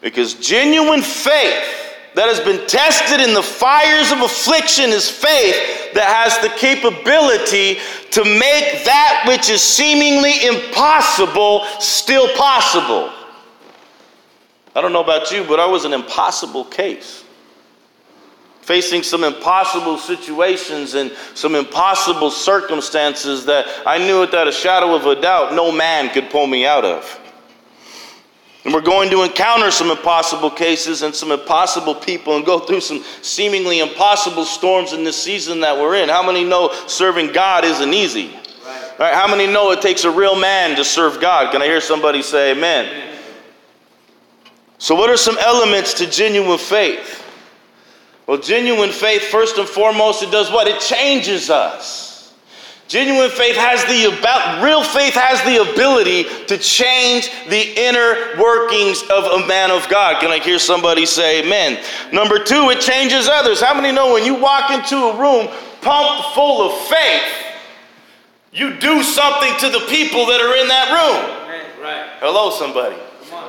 Because 0.02 0.36
genuine 0.36 1.02
faith 1.02 1.81
that 2.16 2.28
has 2.28 2.40
been 2.40 2.68
tested 2.68 3.22
in 3.22 3.34
the 3.34 3.42
fires 3.42 4.12
of 4.12 4.20
affliction 4.20 4.90
is 4.90 5.10
faith 5.10 5.94
that 5.94 6.08
has 6.08 6.38
the 6.40 6.50
capability 6.58 7.80
to 8.12 8.24
make 8.24 8.84
that 8.84 9.24
which 9.28 9.50
is 9.50 9.62
seemingly 9.62 10.46
impossible 10.46 11.66
still 11.80 12.28
possible. 12.36 13.12
I 14.76 14.82
don't 14.82 14.94
know 14.94 15.04
about 15.04 15.32
you, 15.32 15.44
but 15.44 15.60
I 15.60 15.66
was 15.66 15.86
an 15.86 15.94
impossible 15.94 16.66
case. 16.66 17.24
Facing 18.62 19.04
some 19.04 19.24
impossible 19.24 19.98
situations 19.98 20.94
and 20.94 21.12
some 21.34 21.56
impossible 21.56 22.30
circumstances 22.30 23.46
that 23.46 23.66
I 23.86 23.98
knew 23.98 24.20
without 24.20 24.48
a 24.48 24.52
shadow 24.52 24.94
of 24.96 25.06
a 25.06 25.20
doubt 25.20 25.54
no 25.54 25.72
man 25.72 26.10
could 26.10 26.30
pull 26.30 26.48
me 26.48 26.66
out 26.66 26.86
of. 26.86 27.21
And 28.64 28.74
we're 28.74 28.82
going 28.82 29.10
to 29.10 29.24
encounter 29.24 29.72
some 29.72 29.90
impossible 29.90 30.52
cases 30.52 31.02
and 31.02 31.16
some 31.16 31.32
impossible 31.32 31.96
people 31.96 32.36
and 32.36 32.46
go 32.46 32.60
through 32.60 32.82
some 32.82 33.04
seemingly 33.22 33.80
impossible 33.80 34.46
storms 34.46 34.94
in 34.94 35.04
this 35.04 35.22
season 35.22 35.62
that 35.62 35.76
we're 35.76 35.96
in. 35.96 36.10
How 36.10 36.24
many 36.24 36.44
know 36.44 36.72
serving 36.86 37.34
God 37.34 37.66
isn't 37.66 37.94
easy? 37.94 38.28
Right. 38.64 39.00
right? 39.00 39.14
How 39.16 39.28
many 39.28 39.52
know 39.52 39.72
it 39.72 39.82
takes 39.82 40.04
a 40.04 40.12
real 40.12 40.40
man 40.40 40.76
to 40.76 40.86
serve 40.86 41.20
God? 41.20 41.52
Can 41.52 41.64
I 41.64 41.66
hear 41.66 41.82
somebody 41.82 42.22
say 42.22 42.52
amen? 42.52 42.86
amen? 42.86 43.18
So, 44.78 44.94
what 44.94 45.10
are 45.10 45.18
some 45.18 45.38
elements 45.40 45.96
to 45.96 46.10
genuine 46.10 46.60
faith? 46.60 47.24
Well, 48.28 48.38
genuine 48.38 48.92
faith, 48.92 49.24
first 49.24 49.58
and 49.58 49.68
foremost, 49.68 50.22
it 50.22 50.32
does 50.32 50.52
what? 50.52 50.68
It 50.68 50.80
changes 50.80 51.50
us. 51.50 52.11
Genuine 52.92 53.30
faith 53.30 53.56
has 53.56 53.86
the 53.86 54.20
about 54.20 54.62
real 54.62 54.84
faith 54.84 55.14
has 55.14 55.40
the 55.48 55.64
ability 55.64 56.26
to 56.48 56.58
change 56.58 57.32
the 57.48 57.80
inner 57.80 58.36
workings 58.38 59.02
of 59.04 59.24
a 59.40 59.48
man 59.48 59.72
of 59.72 59.88
God. 59.88 60.20
Can 60.20 60.30
I 60.30 60.40
hear 60.40 60.60
somebody 60.60 61.06
say 61.06 61.42
amen? 61.42 61.82
Number 62.12 62.38
two, 62.38 62.70
it 62.70 62.82
changes 62.82 63.30
others. 63.30 63.62
How 63.62 63.74
many 63.74 63.96
know 63.96 64.12
when 64.12 64.26
you 64.26 64.36
walk 64.36 64.72
into 64.72 64.98
a 64.98 65.18
room 65.18 65.48
pumped 65.80 66.36
full 66.36 66.68
of 66.68 66.78
faith, 66.90 67.32
you 68.52 68.78
do 68.78 69.04
something 69.04 69.54
to 69.60 69.70
the 69.70 69.86
people 69.88 70.26
that 70.26 70.42
are 70.42 70.58
in 70.60 70.68
that 70.68 70.92
room? 70.92 71.82
Right. 71.82 72.08
Hello, 72.20 72.52
somebody. 72.52 72.98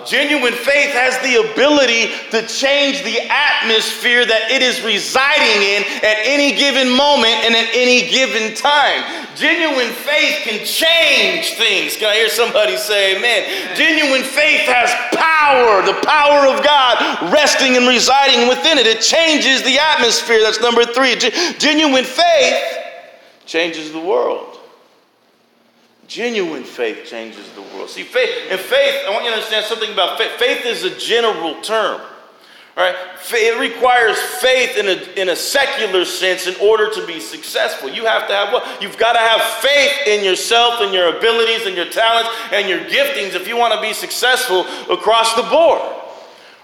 Genuine 0.07 0.55
faith 0.55 0.93
has 0.93 1.19
the 1.23 1.53
ability 1.53 2.11
to 2.31 2.47
change 2.47 3.03
the 3.03 3.21
atmosphere 3.31 4.25
that 4.27 4.51
it 4.51 4.63
is 4.63 4.83
residing 4.83 5.63
in 5.63 5.83
at 6.03 6.19
any 6.25 6.57
given 6.57 6.91
moment 6.91 7.35
and 7.47 7.55
at 7.55 7.69
any 7.75 8.11
given 8.11 8.55
time. 8.55 9.03
Genuine 9.35 9.93
faith 9.93 10.45
can 10.45 10.65
change 10.67 11.55
things. 11.55 11.97
Can 11.97 12.11
I 12.11 12.17
hear 12.17 12.29
somebody 12.29 12.77
say 12.77 13.17
amen? 13.17 13.77
Genuine 13.77 14.23
faith 14.23 14.69
has 14.69 14.93
power, 15.17 15.83
the 15.83 15.99
power 16.07 16.47
of 16.47 16.63
God 16.63 17.33
resting 17.33 17.77
and 17.77 17.89
residing 17.89 18.49
within 18.49 18.79
it. 18.79 18.87
It 18.87 19.01
changes 19.01 19.63
the 19.63 19.79
atmosphere. 19.79 20.41
That's 20.43 20.61
number 20.61 20.85
three. 20.85 21.17
Genuine 21.59 22.05
faith 22.05 22.79
changes 23.47 23.93
the 23.93 24.01
world. 24.01 24.52
Genuine 26.13 26.63
faith 26.63 27.07
changes 27.07 27.51
the 27.53 27.63
world. 27.63 27.89
See, 27.89 28.03
faith, 28.03 28.29
and 28.51 28.61
faith, 28.61 29.03
I 29.07 29.11
want 29.13 29.25
you 29.25 29.31
to 29.31 29.37
understand 29.37 29.65
something 29.65 29.91
about 29.91 30.19
faith. 30.19 30.33
Faith 30.33 30.67
is 30.67 30.85
a 30.85 30.95
general 30.99 31.59
term. 31.63 32.03
Right? 32.77 32.95
It 33.33 33.59
requires 33.59 34.19
faith 34.19 34.77
in 34.77 34.89
a, 34.89 35.21
in 35.21 35.31
a 35.31 35.37
secular 35.37 36.05
sense 36.05 36.47
in 36.47 36.55
order 36.61 36.91
to 36.91 37.07
be 37.07 37.19
successful. 37.19 37.89
You 37.89 38.05
have 38.05 38.29
to 38.29 38.35
have 38.35 38.53
what? 38.53 38.83
You've 38.83 38.99
got 38.99 39.15
to 39.15 39.21
have 39.21 39.41
faith 39.63 40.07
in 40.07 40.23
yourself 40.23 40.83
and 40.83 40.93
your 40.93 41.17
abilities 41.17 41.67
and 41.67 41.75
your 41.75 41.89
talents 41.89 42.29
and 42.53 42.69
your 42.69 42.81
giftings 42.81 43.35
if 43.35 43.49
you 43.49 43.57
want 43.57 43.73
to 43.73 43.81
be 43.81 43.95
successful 43.95 44.67
across 44.91 45.35
the 45.35 45.45
board. 45.45 45.81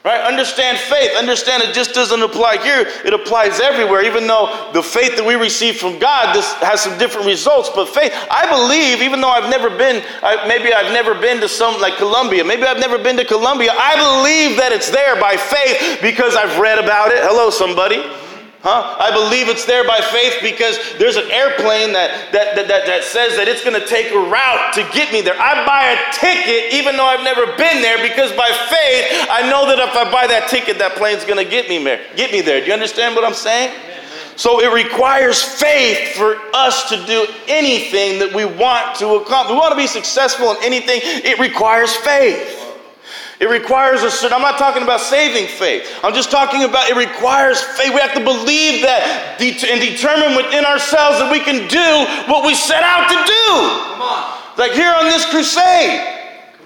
Right? 0.05 0.21
Understand 0.23 0.79
faith. 0.79 1.11
Understand 1.17 1.63
it 1.63 1.75
just 1.75 1.93
doesn't 1.93 2.23
apply 2.23 2.59
here. 2.59 2.87
It 3.05 3.13
applies 3.13 3.61
everywhere. 3.61 4.05
Even 4.05 4.27
though 4.27 4.71
the 4.73 4.83
faith 4.83 5.17
that 5.17 5.25
we 5.25 5.35
receive 5.35 5.77
from 5.77 5.99
God 5.99 6.35
this 6.35 6.53
has 6.55 6.81
some 6.81 6.97
different 6.99 7.27
results, 7.27 7.69
but 7.75 7.89
faith, 7.89 8.13
I 8.31 8.49
believe, 8.49 9.03
even 9.03 9.21
though 9.21 9.29
I've 9.29 9.51
never 9.51 9.69
been, 9.69 10.03
I, 10.23 10.47
maybe 10.47 10.73
I've 10.73 10.93
never 10.93 11.15
been 11.15 11.41
to 11.41 11.49
some 11.49 11.81
like 11.81 11.97
Colombia, 11.97 12.45
maybe 12.45 12.63
I've 12.63 12.79
never 12.79 12.97
been 12.97 13.17
to 13.17 13.25
Colombia. 13.25 13.73
I 13.73 13.97
believe 13.97 14.57
that 14.57 14.73
it's 14.73 14.91
there 14.91 15.21
by 15.21 15.37
faith 15.37 16.01
because 16.01 16.37
I've 16.37 16.59
read 16.59 16.79
about 16.79 17.11
it. 17.11 17.19
Hello, 17.19 17.51
somebody. 17.51 18.03
Huh? 18.61 18.99
I 18.99 19.15
believe 19.15 19.47
it's 19.47 19.65
there 19.65 19.87
by 19.87 20.03
faith 20.11 20.43
because 20.43 20.83
there's 20.99 21.15
an 21.15 21.31
airplane 21.31 21.95
that, 21.95 22.35
that, 22.35 22.59
that, 22.59 22.67
that, 22.67 22.87
that 22.91 23.05
says 23.05 23.39
that 23.39 23.47
it's 23.47 23.63
going 23.63 23.79
to 23.79 23.87
take 23.87 24.11
a 24.11 24.19
route 24.19 24.75
to 24.75 24.83
get 24.91 25.13
me 25.15 25.23
there. 25.23 25.39
I 25.39 25.63
buy 25.63 25.95
a 25.95 25.99
ticket 26.11 26.75
even 26.75 26.99
though 26.99 27.07
I've 27.07 27.23
never 27.23 27.47
been 27.55 27.79
there 27.87 28.03
because 28.03 28.35
by 28.35 28.51
faith, 28.67 29.31
I 29.31 29.47
know 29.47 29.63
that 29.71 29.79
if 29.79 29.95
I 29.95 30.11
buy 30.11 30.27
that 30.27 30.51
ticket, 30.51 30.79
that 30.83 30.99
plane's 30.99 31.23
going 31.23 31.39
to 31.39 31.49
get 31.49 31.71
me 31.71 31.79
there. 31.79 32.03
Get 32.17 32.33
me 32.33 32.41
there. 32.41 32.59
Do 32.59 32.67
you 32.67 32.73
understand 32.75 33.15
what 33.15 33.23
I'm 33.23 33.39
saying? 33.39 33.71
So 34.35 34.61
it 34.61 34.75
requires 34.75 35.43
faith 35.43 36.19
for 36.19 36.39
us 36.55 36.89
to 36.91 36.97
do 37.07 37.27
anything 37.47 38.19
that 38.19 38.35
we 38.35 38.45
want 38.45 38.99
to 38.99 39.23
accomplish. 39.23 39.55
We 39.55 39.59
want 39.59 39.71
to 39.71 39.79
be 39.79 39.87
successful 39.87 40.51
in 40.51 40.59
anything, 40.63 40.99
it 41.03 41.39
requires 41.39 41.95
faith. 41.95 42.68
It 43.41 43.49
requires 43.49 44.03
a 44.03 44.11
certain, 44.11 44.35
I'm 44.35 44.43
not 44.43 44.59
talking 44.59 44.83
about 44.83 45.01
saving 45.01 45.47
faith. 45.47 45.87
I'm 46.03 46.13
just 46.13 46.31
talking 46.31 46.65
about 46.65 46.91
it 46.91 46.97
requires 46.97 47.61
faith. 47.63 47.95
We 47.95 48.01
have 48.01 48.15
to 48.15 48.25
believe 48.25 48.83
that 48.83 49.39
and 49.39 49.81
determine 49.81 50.35
within 50.35 50.65
ourselves 50.65 51.23
that 51.23 51.31
we 51.31 51.39
can 51.39 51.71
do 51.71 51.89
what 52.27 52.45
we 52.45 52.55
set 52.55 52.83
out 52.83 53.07
to 53.07 53.15
do. 53.15 53.47
Come 53.95 54.03
on. 54.03 54.39
Like 54.59 54.73
here 54.73 54.91
on 54.91 55.05
this 55.05 55.25
crusade. 55.31 56.03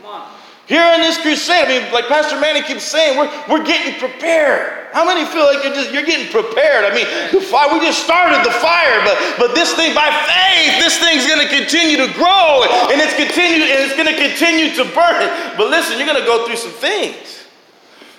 Come 0.00 0.08
on. 0.08 0.28
Here 0.66 0.82
on 0.82 1.00
this 1.00 1.20
crusade, 1.20 1.68
I 1.68 1.84
mean, 1.84 1.92
like 1.92 2.08
Pastor 2.08 2.40
Manny 2.40 2.62
keeps 2.62 2.84
saying, 2.84 3.18
we're, 3.18 3.28
we're 3.50 3.64
getting 3.64 4.00
prepared. 4.00 4.81
How 4.92 5.08
many 5.08 5.25
feel 5.25 5.49
like 5.49 5.64
you're 5.64 5.72
just 5.72 5.90
you're 5.90 6.04
getting 6.04 6.28
prepared? 6.28 6.84
I 6.84 6.92
mean, 6.92 7.08
fire, 7.49 7.72
we 7.72 7.80
just 7.80 8.04
started 8.04 8.44
the 8.44 8.52
fire, 8.61 9.00
but 9.04 9.16
but 9.38 9.54
this 9.54 9.72
thing 9.72 9.94
by 9.94 10.12
faith, 10.28 10.84
this 10.84 11.00
thing's 11.00 11.26
gonna 11.26 11.49
continue 11.49 11.96
to 11.96 12.12
grow 12.12 12.64
and 12.92 13.00
it's 13.00 13.16
continue 13.16 13.64
and 13.64 13.80
it's 13.80 13.96
gonna 13.96 14.12
continue 14.12 14.68
to 14.76 14.84
burn. 14.92 15.56
But 15.56 15.70
listen, 15.72 15.96
you're 15.96 16.06
gonna 16.06 16.28
go 16.28 16.46
through 16.46 16.61
some 16.61 16.72
things. 16.72 17.40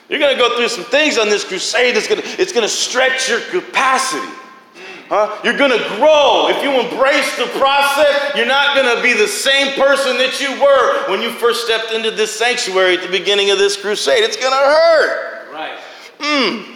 You're 0.10 0.20
gonna 0.20 0.38
go 0.38 0.58
through 0.58 0.70
some 0.70 0.84
things 0.86 1.20
on 1.20 1.30
this 1.30 1.44
crusade. 1.46 1.96
It's 1.96 2.08
gonna 2.08 2.26
it's 2.42 2.52
gonna 2.52 2.68
stretch 2.68 3.30
your 3.30 3.42
capacity. 3.54 4.34
Huh? 5.10 5.38
You're 5.44 5.58
going 5.58 5.70
to 5.70 5.84
grow. 5.98 6.48
If 6.50 6.64
you 6.64 6.72
embrace 6.72 7.36
the 7.38 7.46
process, 7.60 8.36
you're 8.36 8.48
not 8.48 8.74
going 8.74 8.96
to 8.96 9.04
be 9.04 9.14
the 9.14 9.28
same 9.28 9.74
person 9.74 10.18
that 10.18 10.40
you 10.40 10.50
were 10.60 11.12
when 11.12 11.22
you 11.22 11.30
first 11.30 11.66
stepped 11.66 11.92
into 11.92 12.10
this 12.10 12.34
sanctuary 12.34 12.98
at 12.98 13.04
the 13.04 13.12
beginning 13.12 13.52
of 13.52 13.60
this 13.60 13.76
crusade. 13.76 14.24
It's 14.24 14.38
going 14.38 14.54
to 14.54 14.58
hurt. 14.58 15.33
Hmm. 16.24 16.72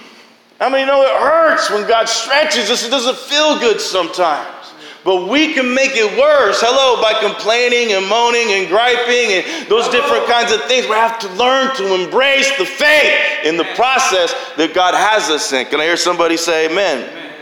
How 0.60 0.70
many 0.70 0.86
know 0.86 1.04
it 1.04 1.22
hurts 1.22 1.70
when 1.70 1.88
God 1.88 2.10
stretches 2.10 2.70
us? 2.70 2.86
It 2.86 2.89
doesn't 2.89 3.16
feel 3.16 3.58
good 3.60 3.80
sometimes. 3.80 4.74
But 5.06 5.30
we 5.30 5.54
can 5.54 5.74
make 5.74 5.92
it 5.94 6.20
worse. 6.20 6.60
Hello, 6.60 7.01
by 7.01 7.13
complaining 7.13 7.96
and 7.96 8.06
moaning 8.10 8.51
and 8.51 8.68
griping 8.68 9.39
and 9.39 9.70
those 9.70 9.88
different 9.88 10.25
kinds 10.27 10.51
of 10.51 10.62
things. 10.63 10.86
We 10.86 10.96
have 10.96 11.18
to 11.20 11.30
learn 11.36 11.74
to 11.77 11.96
embrace 11.96 12.51
the 12.58 12.66
faith 12.66 13.46
in 13.46 13.56
the 13.56 13.63
process 13.75 14.36
that 14.58 14.74
God 14.74 14.96
has 14.96 15.30
us 15.30 15.54
in. 15.54 15.66
Can 15.68 15.80
I 15.80 15.86
hear 15.86 15.96
somebody 15.96 16.36
say 16.36 16.70
amen? 16.70 17.08
amen. 17.08 17.34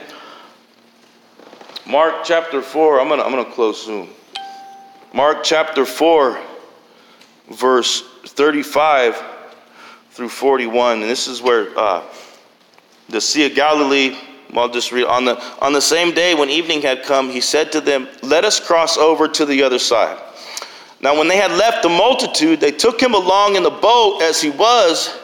Mark 1.87 2.23
chapter 2.23 2.61
4, 2.61 2.99
I'm 2.99 3.07
going 3.07 3.19
to 3.19 3.25
I'm 3.25 3.31
going 3.31 3.45
to 3.45 3.51
close 3.51 3.81
soon. 3.81 4.09
Mark 5.11 5.43
chapter 5.43 5.85
4, 5.85 6.39
verse 7.49 8.03
35 8.25 9.34
through 10.15 10.29
41. 10.29 11.01
And 11.01 11.03
this 11.03 11.27
is 11.27 11.41
where 11.41 11.77
uh, 11.77 12.01
the 13.09 13.19
Sea 13.19 13.47
of 13.47 13.55
Galilee, 13.55 14.17
I'll 14.53 14.69
just 14.69 14.93
read. 14.93 15.05
On 15.05 15.25
the, 15.25 15.41
on 15.61 15.73
the 15.73 15.81
same 15.81 16.15
day 16.15 16.33
when 16.33 16.49
evening 16.49 16.81
had 16.81 17.03
come, 17.03 17.29
he 17.29 17.41
said 17.41 17.71
to 17.73 17.81
them, 17.81 18.07
Let 18.23 18.45
us 18.45 18.59
cross 18.59 18.97
over 18.97 19.27
to 19.27 19.45
the 19.45 19.61
other 19.61 19.77
side. 19.77 20.17
Now, 21.01 21.17
when 21.17 21.27
they 21.27 21.35
had 21.35 21.51
left 21.51 21.83
the 21.83 21.89
multitude, 21.89 22.61
they 22.61 22.71
took 22.71 23.01
him 23.01 23.13
along 23.13 23.57
in 23.57 23.63
the 23.63 23.69
boat 23.69 24.21
as 24.21 24.41
he 24.41 24.49
was, 24.49 25.15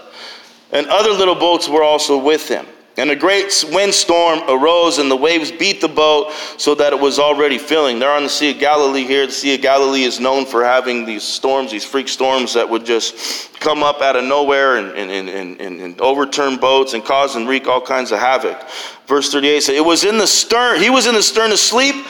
and 0.72 0.86
other 0.88 1.12
little 1.12 1.36
boats 1.36 1.70
were 1.70 1.84
also 1.84 2.18
with 2.18 2.48
him. 2.50 2.66
And 3.02 3.10
a 3.10 3.16
great 3.16 3.66
windstorm 3.72 4.44
arose, 4.48 5.00
and 5.00 5.10
the 5.10 5.16
waves 5.16 5.50
beat 5.50 5.82
the 5.82 5.88
boat 5.88 6.32
so 6.58 6.76
that 6.76 6.94
it 6.94 7.00
was 7.00 7.18
already 7.18 7.58
filling. 7.58 7.98
They're 7.98 8.12
on 8.12 8.22
the 8.22 8.30
Sea 8.30 8.52
of 8.52 8.60
Galilee 8.60 9.06
here. 9.06 9.26
The 9.26 9.32
Sea 9.32 9.56
of 9.56 9.62
Galilee 9.62 10.04
is 10.04 10.20
known 10.20 10.46
for 10.46 10.64
having 10.64 11.04
these 11.04 11.24
storms, 11.24 11.72
these 11.72 11.84
freak 11.84 12.08
storms 12.08 12.54
that 12.54 12.70
would 12.70 12.86
just 12.86 13.60
come 13.60 13.82
up 13.82 14.02
out 14.02 14.16
of 14.16 14.24
nowhere 14.26 14.76
and, 14.76 14.96
and, 14.96 15.10
and, 15.10 15.60
and, 15.60 15.82
and 15.82 16.00
overturn 16.00 16.58
boats 16.58 16.94
and 16.94 17.04
cause 17.04 17.36
and 17.36 17.48
wreak 17.48 17.68
all 17.68 17.82
kinds 17.82 18.12
of 18.12 18.20
havoc. 18.20 18.70
Verse 19.08 19.32
38 19.32 19.64
says, 19.64 19.76
It 19.76 19.84
was 19.84 20.04
in 20.04 20.20
the 20.20 20.28
stern, 20.28 20.80
he 20.80 20.92
was 20.92 21.08
in 21.08 21.16
the 21.16 21.24
stern 21.24 21.52
asleep 21.52 22.06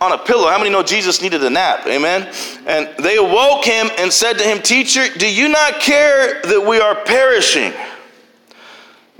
on 0.00 0.12
a 0.12 0.18
pillow. 0.18 0.48
How 0.48 0.56
many 0.56 0.70
know 0.70 0.82
Jesus 0.82 1.20
needed 1.20 1.44
a 1.44 1.50
nap? 1.50 1.86
Amen. 1.86 2.32
And 2.66 2.88
they 3.04 3.18
awoke 3.18 3.66
him 3.66 3.90
and 3.98 4.10
said 4.10 4.38
to 4.38 4.44
him, 4.44 4.62
Teacher, 4.62 5.04
do 5.18 5.30
you 5.30 5.50
not 5.50 5.80
care 5.80 6.40
that 6.40 6.64
we 6.66 6.80
are 6.80 6.94
perishing? 6.94 7.74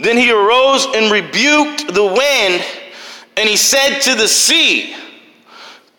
Then 0.00 0.16
he 0.16 0.30
arose 0.30 0.87
and 0.95 1.12
rebuked 1.12 1.92
the 1.92 2.04
wind 2.04 2.64
And 3.37 3.49
he 3.49 3.57
said 3.57 4.00
to 4.00 4.14
the 4.14 4.28
sea, 4.28 4.97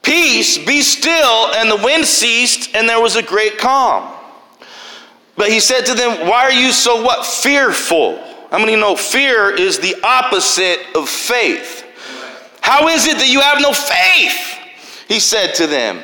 Peace, 0.03 0.57
be 0.57 0.81
still. 0.81 1.53
And 1.53 1.69
the 1.69 1.83
wind 1.83 2.05
ceased, 2.05 2.75
and 2.75 2.87
there 2.87 3.01
was 3.01 3.15
a 3.15 3.23
great 3.23 3.57
calm. 3.57 4.13
But 5.35 5.49
he 5.49 5.59
said 5.59 5.85
to 5.87 5.93
them, 5.93 6.27
Why 6.27 6.43
are 6.43 6.51
you 6.51 6.71
so 6.71 7.01
what? 7.01 7.25
Fearful. 7.25 8.17
How 8.51 8.59
many 8.59 8.75
know 8.75 8.95
fear 8.95 9.49
is 9.49 9.79
the 9.79 9.95
opposite 10.03 10.79
of 10.93 11.07
faith? 11.07 11.85
How 12.61 12.89
is 12.89 13.07
it 13.07 13.17
that 13.17 13.29
you 13.29 13.39
have 13.39 13.61
no 13.61 13.73
faith? 13.73 14.59
He 15.07 15.19
said 15.19 15.55
to 15.55 15.67
them. 15.67 15.99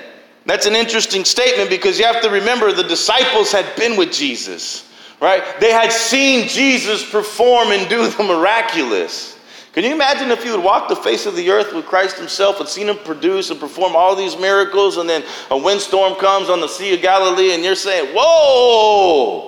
That's 0.45 0.65
an 0.65 0.75
interesting 0.75 1.25
statement 1.25 1.69
because 1.69 1.99
you 1.99 2.05
have 2.05 2.21
to 2.21 2.29
remember 2.29 2.71
the 2.71 2.83
disciples 2.83 3.51
had 3.51 3.65
been 3.75 3.97
with 3.97 4.13
Jesus, 4.13 4.89
right? 5.19 5.43
They 5.59 5.71
had 5.71 5.91
seen 5.91 6.47
Jesus 6.47 7.09
perform 7.09 7.71
and 7.71 7.89
do 7.89 8.07
the 8.07 8.23
miraculous. 8.23 9.37
Can 9.73 9.83
you 9.83 9.93
imagine 9.93 10.31
if 10.31 10.43
you 10.43 10.51
had 10.51 10.63
walked 10.63 10.89
the 10.89 10.95
face 10.95 11.27
of 11.27 11.35
the 11.35 11.51
earth 11.51 11.71
with 11.71 11.85
Christ 11.85 12.17
Himself 12.17 12.59
and 12.59 12.67
seen 12.67 12.89
Him 12.89 12.97
produce 12.97 13.51
and 13.51 13.59
perform 13.59 13.95
all 13.95 14.15
these 14.15 14.35
miracles, 14.35 14.97
and 14.97 15.07
then 15.07 15.23
a 15.51 15.57
windstorm 15.57 16.15
comes 16.15 16.49
on 16.49 16.61
the 16.61 16.67
Sea 16.67 16.95
of 16.95 17.01
Galilee, 17.01 17.53
and 17.53 17.63
you're 17.63 17.75
saying, 17.75 18.13
Whoa! 18.15 19.46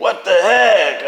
What 0.00 0.24
the 0.24 0.32
heck? 0.32 1.04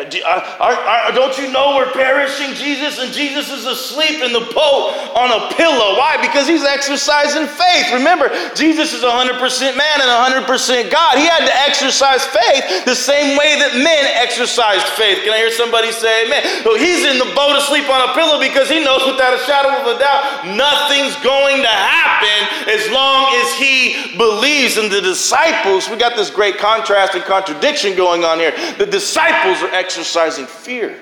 Are, 0.61 0.77
are, 0.77 1.13
don't 1.17 1.33
you 1.41 1.49
know 1.49 1.81
we're 1.81 1.97
perishing, 1.97 2.53
Jesus? 2.53 3.01
And 3.01 3.09
Jesus 3.09 3.49
is 3.49 3.65
asleep 3.65 4.21
in 4.21 4.37
the 4.37 4.45
boat 4.53 4.93
on 5.17 5.33
a 5.33 5.49
pillow. 5.57 5.97
Why? 5.97 6.21
Because 6.21 6.45
he's 6.45 6.61
exercising 6.61 7.49
faith. 7.49 7.89
Remember, 7.97 8.29
Jesus 8.53 8.93
is 8.93 9.01
100% 9.01 9.41
man 9.81 9.97
and 9.97 10.45
100% 10.45 10.93
God. 10.93 11.17
He 11.17 11.25
had 11.25 11.41
to 11.41 11.57
exercise 11.65 12.21
faith 12.29 12.85
the 12.85 12.93
same 12.93 13.41
way 13.41 13.57
that 13.65 13.81
men 13.81 14.05
exercised 14.21 14.85
faith. 14.93 15.25
Can 15.25 15.33
I 15.33 15.41
hear 15.41 15.57
somebody 15.57 15.89
say 15.89 16.29
amen? 16.29 16.45
So 16.61 16.77
he's 16.77 17.09
in 17.09 17.17
the 17.17 17.33
boat 17.33 17.57
asleep 17.57 17.89
on 17.89 18.05
a 18.05 18.13
pillow 18.13 18.37
because 18.45 18.69
he 18.69 18.85
knows 18.85 19.09
without 19.09 19.33
a 19.33 19.41
shadow 19.49 19.73
of 19.73 19.89
a 19.89 19.97
doubt 19.97 20.53
nothing's 20.53 21.17
going 21.25 21.65
to 21.65 21.73
happen 21.73 22.69
as 22.69 22.93
long 22.93 23.33
as 23.41 23.57
he 23.57 24.21
believes. 24.21 24.77
And 24.77 24.93
the 24.93 25.01
disciples, 25.01 25.89
we 25.89 25.97
got 25.97 26.13
this 26.13 26.29
great 26.29 26.61
contrast 26.61 27.17
and 27.17 27.25
contradiction 27.25 27.97
going 27.97 28.21
on 28.29 28.37
here 28.37 28.53
the 28.83 28.91
disciples 28.91 29.63
are 29.63 29.73
exercising 29.73 30.45
fear. 30.45 30.99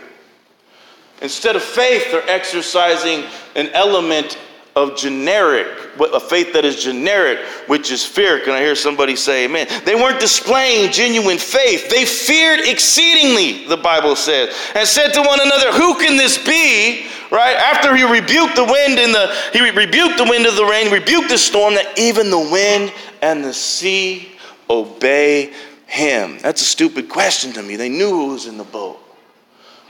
Instead 1.23 1.57
of 1.57 1.63
faith, 1.63 2.11
they're 2.11 2.29
exercising 2.29 3.25
an 3.57 3.69
element 3.69 4.39
of 4.77 4.99
generic, 4.99 5.67
a 5.99 6.21
faith 6.21 6.53
that 6.53 6.67
is 6.67 6.83
generic, 6.85 7.39
which 7.69 7.91
is 7.91 8.05
fear. 8.05 8.39
Can 8.41 8.53
I 8.53 8.61
hear 8.61 8.75
somebody 8.75 9.17
say 9.17 9.47
amen? 9.47 9.67
They 9.87 9.95
weren't 9.95 10.21
displaying 10.21 10.93
genuine 10.93 11.39
faith. 11.39 11.89
They 11.89 12.05
feared 12.05 12.61
exceedingly, 12.69 13.67
the 13.67 13.79
Bible 13.79 14.15
says, 14.15 14.55
and 14.75 14.87
said 14.87 15.13
to 15.13 15.23
one 15.23 15.41
another, 15.41 15.73
Who 15.73 15.95
can 15.95 16.19
this 16.19 16.37
be? 16.37 17.07
Right? 17.31 17.57
After 17.57 17.97
he 17.97 18.05
rebuked 18.05 18.57
the 18.57 18.65
wind 18.65 18.99
and 18.99 19.15
the 19.15 19.35
he 19.55 19.71
rebuked 19.71 20.19
the 20.19 20.29
wind 20.29 20.45
of 20.45 20.55
the 20.55 20.67
rain, 20.67 20.93
rebuked 20.93 21.31
the 21.31 21.39
storm, 21.39 21.75
that 21.77 21.99
even 21.99 22.29
the 22.29 22.39
wind 22.39 22.93
and 23.23 23.43
the 23.43 23.55
sea 23.55 24.33
obey 24.69 25.53
him? 25.91 26.39
That's 26.39 26.63
a 26.63 26.65
stupid 26.65 27.09
question 27.09 27.53
to 27.55 27.63
me. 27.63 27.77
They 27.77 27.89
knew 27.89 28.11
who 28.11 28.27
was 28.29 28.47
in 28.47 28.57
the 28.57 28.65
boat. 28.65 28.99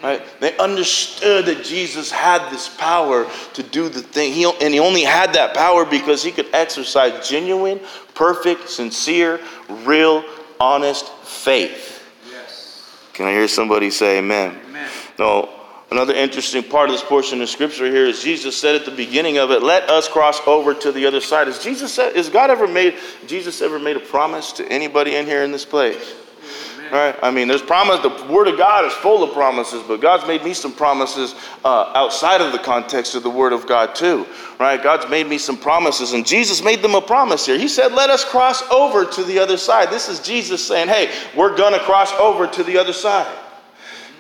Right? 0.02 0.22
They 0.40 0.56
understood 0.56 1.44
that 1.44 1.62
Jesus 1.62 2.10
had 2.10 2.50
this 2.50 2.68
power 2.68 3.30
to 3.52 3.62
do 3.62 3.90
the 3.90 4.00
thing. 4.00 4.32
He, 4.32 4.44
and 4.44 4.72
he 4.72 4.80
only 4.80 5.02
had 5.02 5.34
that 5.34 5.54
power 5.54 5.84
because 5.84 6.22
he 6.22 6.32
could 6.32 6.46
exercise 6.54 7.28
genuine, 7.28 7.80
perfect, 8.14 8.70
sincere, 8.70 9.40
real, 9.68 10.24
honest 10.58 11.06
faith. 11.18 12.02
Yes. 12.30 12.90
Can 13.12 13.26
I 13.26 13.32
hear 13.32 13.46
somebody 13.46 13.90
say 13.90 14.18
amen? 14.18 14.58
amen. 14.68 14.88
No, 15.18 15.59
Another 15.90 16.14
interesting 16.14 16.62
part 16.62 16.88
of 16.88 16.94
this 16.94 17.02
portion 17.02 17.42
of 17.42 17.48
scripture 17.48 17.86
here 17.86 18.06
is 18.06 18.22
Jesus 18.22 18.56
said 18.56 18.76
at 18.76 18.84
the 18.84 18.92
beginning 18.92 19.38
of 19.38 19.50
it, 19.50 19.60
"Let 19.60 19.90
us 19.90 20.06
cross 20.06 20.40
over 20.46 20.72
to 20.72 20.92
the 20.92 21.04
other 21.06 21.20
side." 21.20 21.48
Is 21.48 21.58
Jesus 21.58 21.92
said, 21.92 22.14
is 22.14 22.28
God 22.28 22.48
ever 22.48 22.68
made 22.68 22.94
Jesus 23.26 23.60
ever 23.60 23.78
made 23.78 23.96
a 23.96 24.00
promise 24.00 24.52
to 24.52 24.68
anybody 24.68 25.16
in 25.16 25.26
here 25.26 25.42
in 25.42 25.50
this 25.50 25.64
place? 25.64 26.14
Right? 26.92 27.16
I 27.22 27.30
mean, 27.30 27.46
there's 27.48 27.62
promise. 27.62 28.00
The 28.00 28.32
Word 28.32 28.48
of 28.48 28.56
God 28.56 28.84
is 28.84 28.92
full 28.92 29.22
of 29.22 29.32
promises, 29.32 29.82
but 29.86 30.00
God's 30.00 30.26
made 30.26 30.44
me 30.44 30.54
some 30.54 30.72
promises 30.72 31.34
uh, 31.64 31.92
outside 31.94 32.40
of 32.40 32.50
the 32.52 32.58
context 32.58 33.14
of 33.14 33.22
the 33.22 33.30
Word 33.30 33.52
of 33.52 33.66
God 33.66 33.94
too. 33.94 34.26
Right? 34.58 34.80
God's 34.80 35.08
made 35.08 35.26
me 35.26 35.38
some 35.38 35.56
promises, 35.56 36.12
and 36.12 36.26
Jesus 36.26 36.62
made 36.62 36.82
them 36.82 36.94
a 36.94 37.00
promise 37.00 37.46
here. 37.46 37.58
He 37.58 37.68
said, 37.68 37.92
"Let 37.92 38.10
us 38.10 38.24
cross 38.24 38.62
over 38.70 39.04
to 39.04 39.24
the 39.24 39.40
other 39.40 39.56
side." 39.56 39.90
This 39.90 40.08
is 40.08 40.20
Jesus 40.20 40.64
saying, 40.64 40.86
"Hey, 40.86 41.10
we're 41.34 41.56
gonna 41.56 41.80
cross 41.80 42.12
over 42.12 42.46
to 42.46 42.62
the 42.62 42.78
other 42.78 42.92
side." 42.92 43.26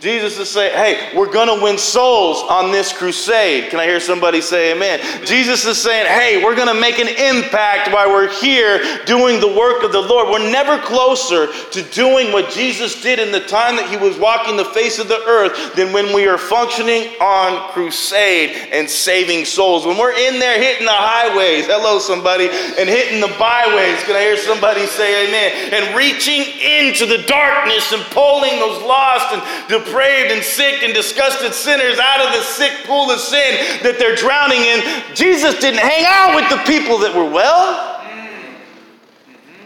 Jesus 0.00 0.38
is 0.38 0.48
saying, 0.48 0.72
hey, 0.72 1.14
we're 1.14 1.30
going 1.30 1.54
to 1.54 1.62
win 1.62 1.76
souls 1.76 2.42
on 2.48 2.72
this 2.72 2.90
crusade. 2.90 3.68
Can 3.68 3.78
I 3.78 3.84
hear 3.84 4.00
somebody 4.00 4.40
say 4.40 4.72
amen? 4.72 4.98
Jesus 5.26 5.66
is 5.66 5.76
saying, 5.76 6.06
hey, 6.06 6.42
we're 6.42 6.56
going 6.56 6.74
to 6.74 6.80
make 6.80 6.98
an 6.98 7.08
impact 7.08 7.92
while 7.92 8.08
we're 8.08 8.32
here 8.40 8.80
doing 9.04 9.40
the 9.40 9.52
work 9.52 9.84
of 9.84 9.92
the 9.92 10.00
Lord. 10.00 10.28
We're 10.28 10.50
never 10.50 10.78
closer 10.78 11.52
to 11.52 11.82
doing 11.92 12.32
what 12.32 12.50
Jesus 12.50 13.02
did 13.02 13.18
in 13.18 13.30
the 13.30 13.40
time 13.40 13.76
that 13.76 13.90
he 13.90 13.98
was 13.98 14.16
walking 14.16 14.56
the 14.56 14.64
face 14.64 14.98
of 14.98 15.08
the 15.08 15.20
earth 15.28 15.76
than 15.76 15.92
when 15.92 16.14
we 16.14 16.26
are 16.26 16.38
functioning 16.38 17.12
on 17.20 17.70
crusade 17.72 18.56
and 18.72 18.88
saving 18.88 19.44
souls. 19.44 19.84
When 19.84 19.98
we're 19.98 20.16
in 20.16 20.40
there 20.40 20.58
hitting 20.58 20.86
the 20.86 20.96
highways, 20.96 21.66
hello, 21.66 21.98
somebody, 21.98 22.48
and 22.48 22.88
hitting 22.88 23.20
the 23.20 23.36
byways. 23.38 24.02
Can 24.04 24.16
I 24.16 24.22
hear 24.22 24.38
somebody 24.38 24.86
say 24.86 25.28
amen? 25.28 25.74
And 25.74 25.94
reaching 25.94 26.40
into 26.40 27.04
the 27.04 27.22
darkness 27.28 27.92
and 27.92 28.00
pulling 28.16 28.56
those 28.56 28.80
lost 28.80 29.34
and 29.34 29.42
depraved 29.90 30.30
and 30.30 30.42
sick 30.42 30.82
and 30.82 30.94
disgusted 30.94 31.52
sinners 31.52 31.98
out 31.98 32.22
of 32.22 32.32
the 32.32 32.42
sick 32.42 32.70
pool 32.86 33.10
of 33.10 33.18
sin 33.18 33.82
that 33.82 33.98
they're 33.98 34.14
drowning 34.14 34.62
in. 34.62 34.78
Jesus 35.18 35.58
didn't 35.58 35.82
hang 35.82 36.06
out 36.06 36.38
with 36.38 36.46
the 36.46 36.62
people 36.62 36.98
that 37.02 37.10
were 37.10 37.26
well. 37.26 37.98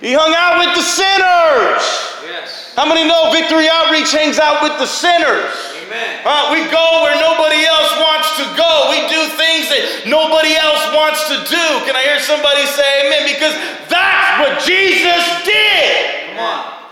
He 0.00 0.12
hung 0.12 0.32
out 0.36 0.60
with 0.60 0.72
the 0.76 0.84
sinners. 0.84 1.84
Yes. 2.28 2.72
How 2.76 2.84
many 2.84 3.08
know 3.08 3.32
Victory 3.32 3.68
Outreach 3.72 4.12
hangs 4.12 4.36
out 4.36 4.60
with 4.60 4.76
the 4.76 4.88
sinners? 4.88 5.52
Amen. 5.84 6.20
Uh, 6.24 6.52
we 6.52 6.60
go 6.68 7.04
where 7.04 7.16
nobody 7.16 7.64
else 7.64 7.88
wants 8.00 8.28
to 8.40 8.44
go. 8.52 8.92
We 8.92 9.00
do 9.08 9.20
things 9.36 9.72
that 9.72 10.04
nobody 10.08 10.56
else 10.56 10.84
wants 10.92 11.24
to 11.32 11.36
do. 11.48 11.64
Can 11.88 11.96
I 11.96 12.04
hear 12.04 12.20
somebody 12.20 12.68
say 12.68 12.84
amen? 13.08 13.32
Because 13.32 13.56
that's 13.88 14.28
what 14.44 14.52
Jesus 14.60 15.24
did. 15.44 16.36
Come 16.36 16.44
on. 16.44 16.83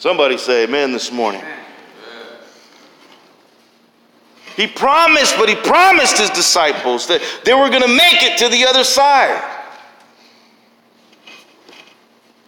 Somebody 0.00 0.38
say 0.38 0.64
amen 0.64 0.92
this 0.92 1.12
morning. 1.12 1.42
He 4.56 4.66
promised, 4.66 5.36
but 5.36 5.50
he 5.50 5.54
promised 5.54 6.16
his 6.16 6.30
disciples 6.30 7.06
that 7.08 7.20
they 7.44 7.52
were 7.52 7.68
going 7.68 7.82
to 7.82 7.88
make 7.88 8.22
it 8.22 8.38
to 8.38 8.48
the 8.48 8.64
other 8.64 8.82
side. 8.82 9.44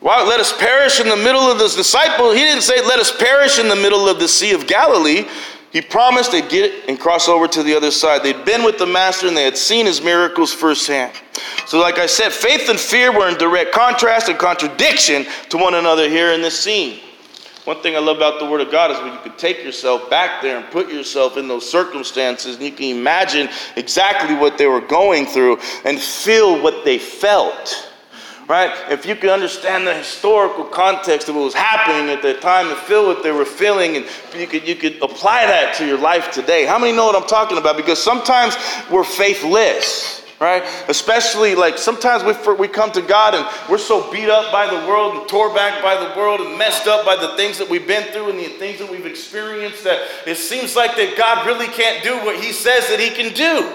Why 0.01 0.23
let 0.23 0.41
us 0.41 0.57
perish 0.57 0.99
in 0.99 1.11
the 1.11 1.17
middle 1.17 1.43
of 1.43 1.59
this 1.59 1.77
disciple? 1.77 2.33
He 2.33 2.39
didn't 2.39 2.63
say, 2.63 2.81
let 2.87 2.99
us 2.99 3.15
perish 3.15 3.59
in 3.59 3.69
the 3.69 3.77
middle 3.77 4.09
of 4.09 4.19
the 4.19 4.29
Sea 4.29 4.55
of 4.55 4.67
Galilee. 4.67 5.27
He 5.73 5.83
promised 5.83 6.33
they'd 6.33 6.49
get 6.49 6.73
it 6.73 6.89
and 6.89 6.99
cross 6.99 7.29
over 7.29 7.47
to 7.49 7.63
the 7.63 7.75
other 7.75 7.91
side. 7.91 8.23
They'd 8.23 8.47
been 8.47 8.65
with 8.65 8.79
the 8.79 8.87
Master 8.87 9.29
and 9.29 9.37
they 9.37 9.45
had 9.45 9.59
seen 9.59 9.85
his 9.85 10.01
miracles 10.01 10.55
firsthand. 10.55 11.13
So, 11.67 11.79
like 11.79 11.99
I 11.99 12.07
said, 12.07 12.33
faith 12.33 12.71
and 12.71 12.81
fear 12.81 13.13
were 13.13 13.29
in 13.29 13.37
direct 13.37 13.73
contrast 13.73 14.31
and 14.31 14.39
contradiction 14.39 15.27
to 15.51 15.59
one 15.59 15.75
another 15.75 16.09
here 16.09 16.33
in 16.33 16.41
this 16.41 16.59
scene. 16.59 17.02
One 17.65 17.81
thing 17.81 17.95
I 17.95 18.01
love 18.01 18.17
about 18.17 18.41
the 18.41 18.47
Word 18.47 18.61
of 18.61 18.73
God 18.73 18.91
is 18.91 18.99
when 18.99 19.13
you 19.13 19.21
can 19.21 19.37
take 19.37 19.63
yourself 19.63 20.11
back 20.11 20.43
there 20.43 20.59
and 20.59 20.69
put 20.73 20.91
yourself 20.91 21.37
in 21.37 21.47
those 21.47 21.69
circumstances 21.69 22.57
and 22.57 22.65
you 22.65 22.73
can 22.73 22.97
imagine 22.97 23.49
exactly 23.77 24.35
what 24.35 24.59
they 24.59 24.67
were 24.67 24.81
going 24.81 25.27
through 25.27 25.59
and 25.85 26.01
feel 26.01 26.61
what 26.61 26.85
they 26.85 26.99
felt. 26.99 27.89
Right? 28.49 28.73
If 28.91 29.07
you 29.07 29.15
can 29.15 29.31
understand 29.31 29.87
the 29.87 29.95
historical 29.95 30.65
context 30.65 31.29
of 31.29 31.37
what 31.37 31.45
was 31.45 31.55
happening 31.55 32.11
at 32.13 32.21
that 32.23 32.41
time 32.41 32.67
and 32.67 32.77
feel 32.79 33.07
what 33.07 33.23
they 33.23 33.31
were 33.31 33.45
feeling, 33.45 33.97
and 33.97 34.07
you 34.37 34.49
could, 34.49 34.67
you 34.67 34.75
could 34.75 35.01
apply 35.01 35.47
that 35.47 35.77
to 35.77 35.87
your 35.87 35.99
life 35.99 36.33
today. 36.33 36.67
How 36.67 36.81
many 36.81 36.91
know 36.91 37.07
what 37.07 37.15
I'm 37.15 37.29
talking 37.29 37.59
about? 37.59 37.77
Because 37.77 38.03
sometimes 38.03 38.57
we're 38.91 39.05
faithless 39.05 40.22
right? 40.43 40.65
Especially 40.89 41.55
like 41.55 41.79
sometimes 41.79 42.25
we, 42.25 42.55
we 42.55 42.67
come 42.67 42.91
to 42.91 43.01
God 43.01 43.35
and 43.35 43.47
we're 43.71 43.79
so 43.79 44.11
beat 44.11 44.29
up 44.29 44.51
by 44.51 44.67
the 44.67 44.89
world 44.89 45.17
and 45.17 45.29
tore 45.29 45.55
back 45.55 45.81
by 45.81 45.95
the 45.95 46.19
world 46.19 46.41
and 46.41 46.59
messed 46.59 46.89
up 46.89 47.07
by 47.07 47.15
the 47.15 47.37
things 47.37 47.59
that 47.59 47.71
we've 47.71 47.87
been 47.87 48.13
through 48.13 48.29
and 48.29 48.39
the 48.39 48.49
things 48.49 48.81
that 48.81 48.91
we've 48.91 49.07
experienced 49.07 49.85
that 49.85 50.05
it 50.27 50.37
seems 50.37 50.75
like 50.75 50.97
that 50.97 51.17
God 51.17 51.47
really 51.47 51.69
can't 51.69 52.03
do 52.03 52.17
what 52.27 52.43
He 52.43 52.53
says 52.53 52.89
that 52.89 52.99
He 52.99 53.11
can 53.11 53.33
do. 53.33 53.73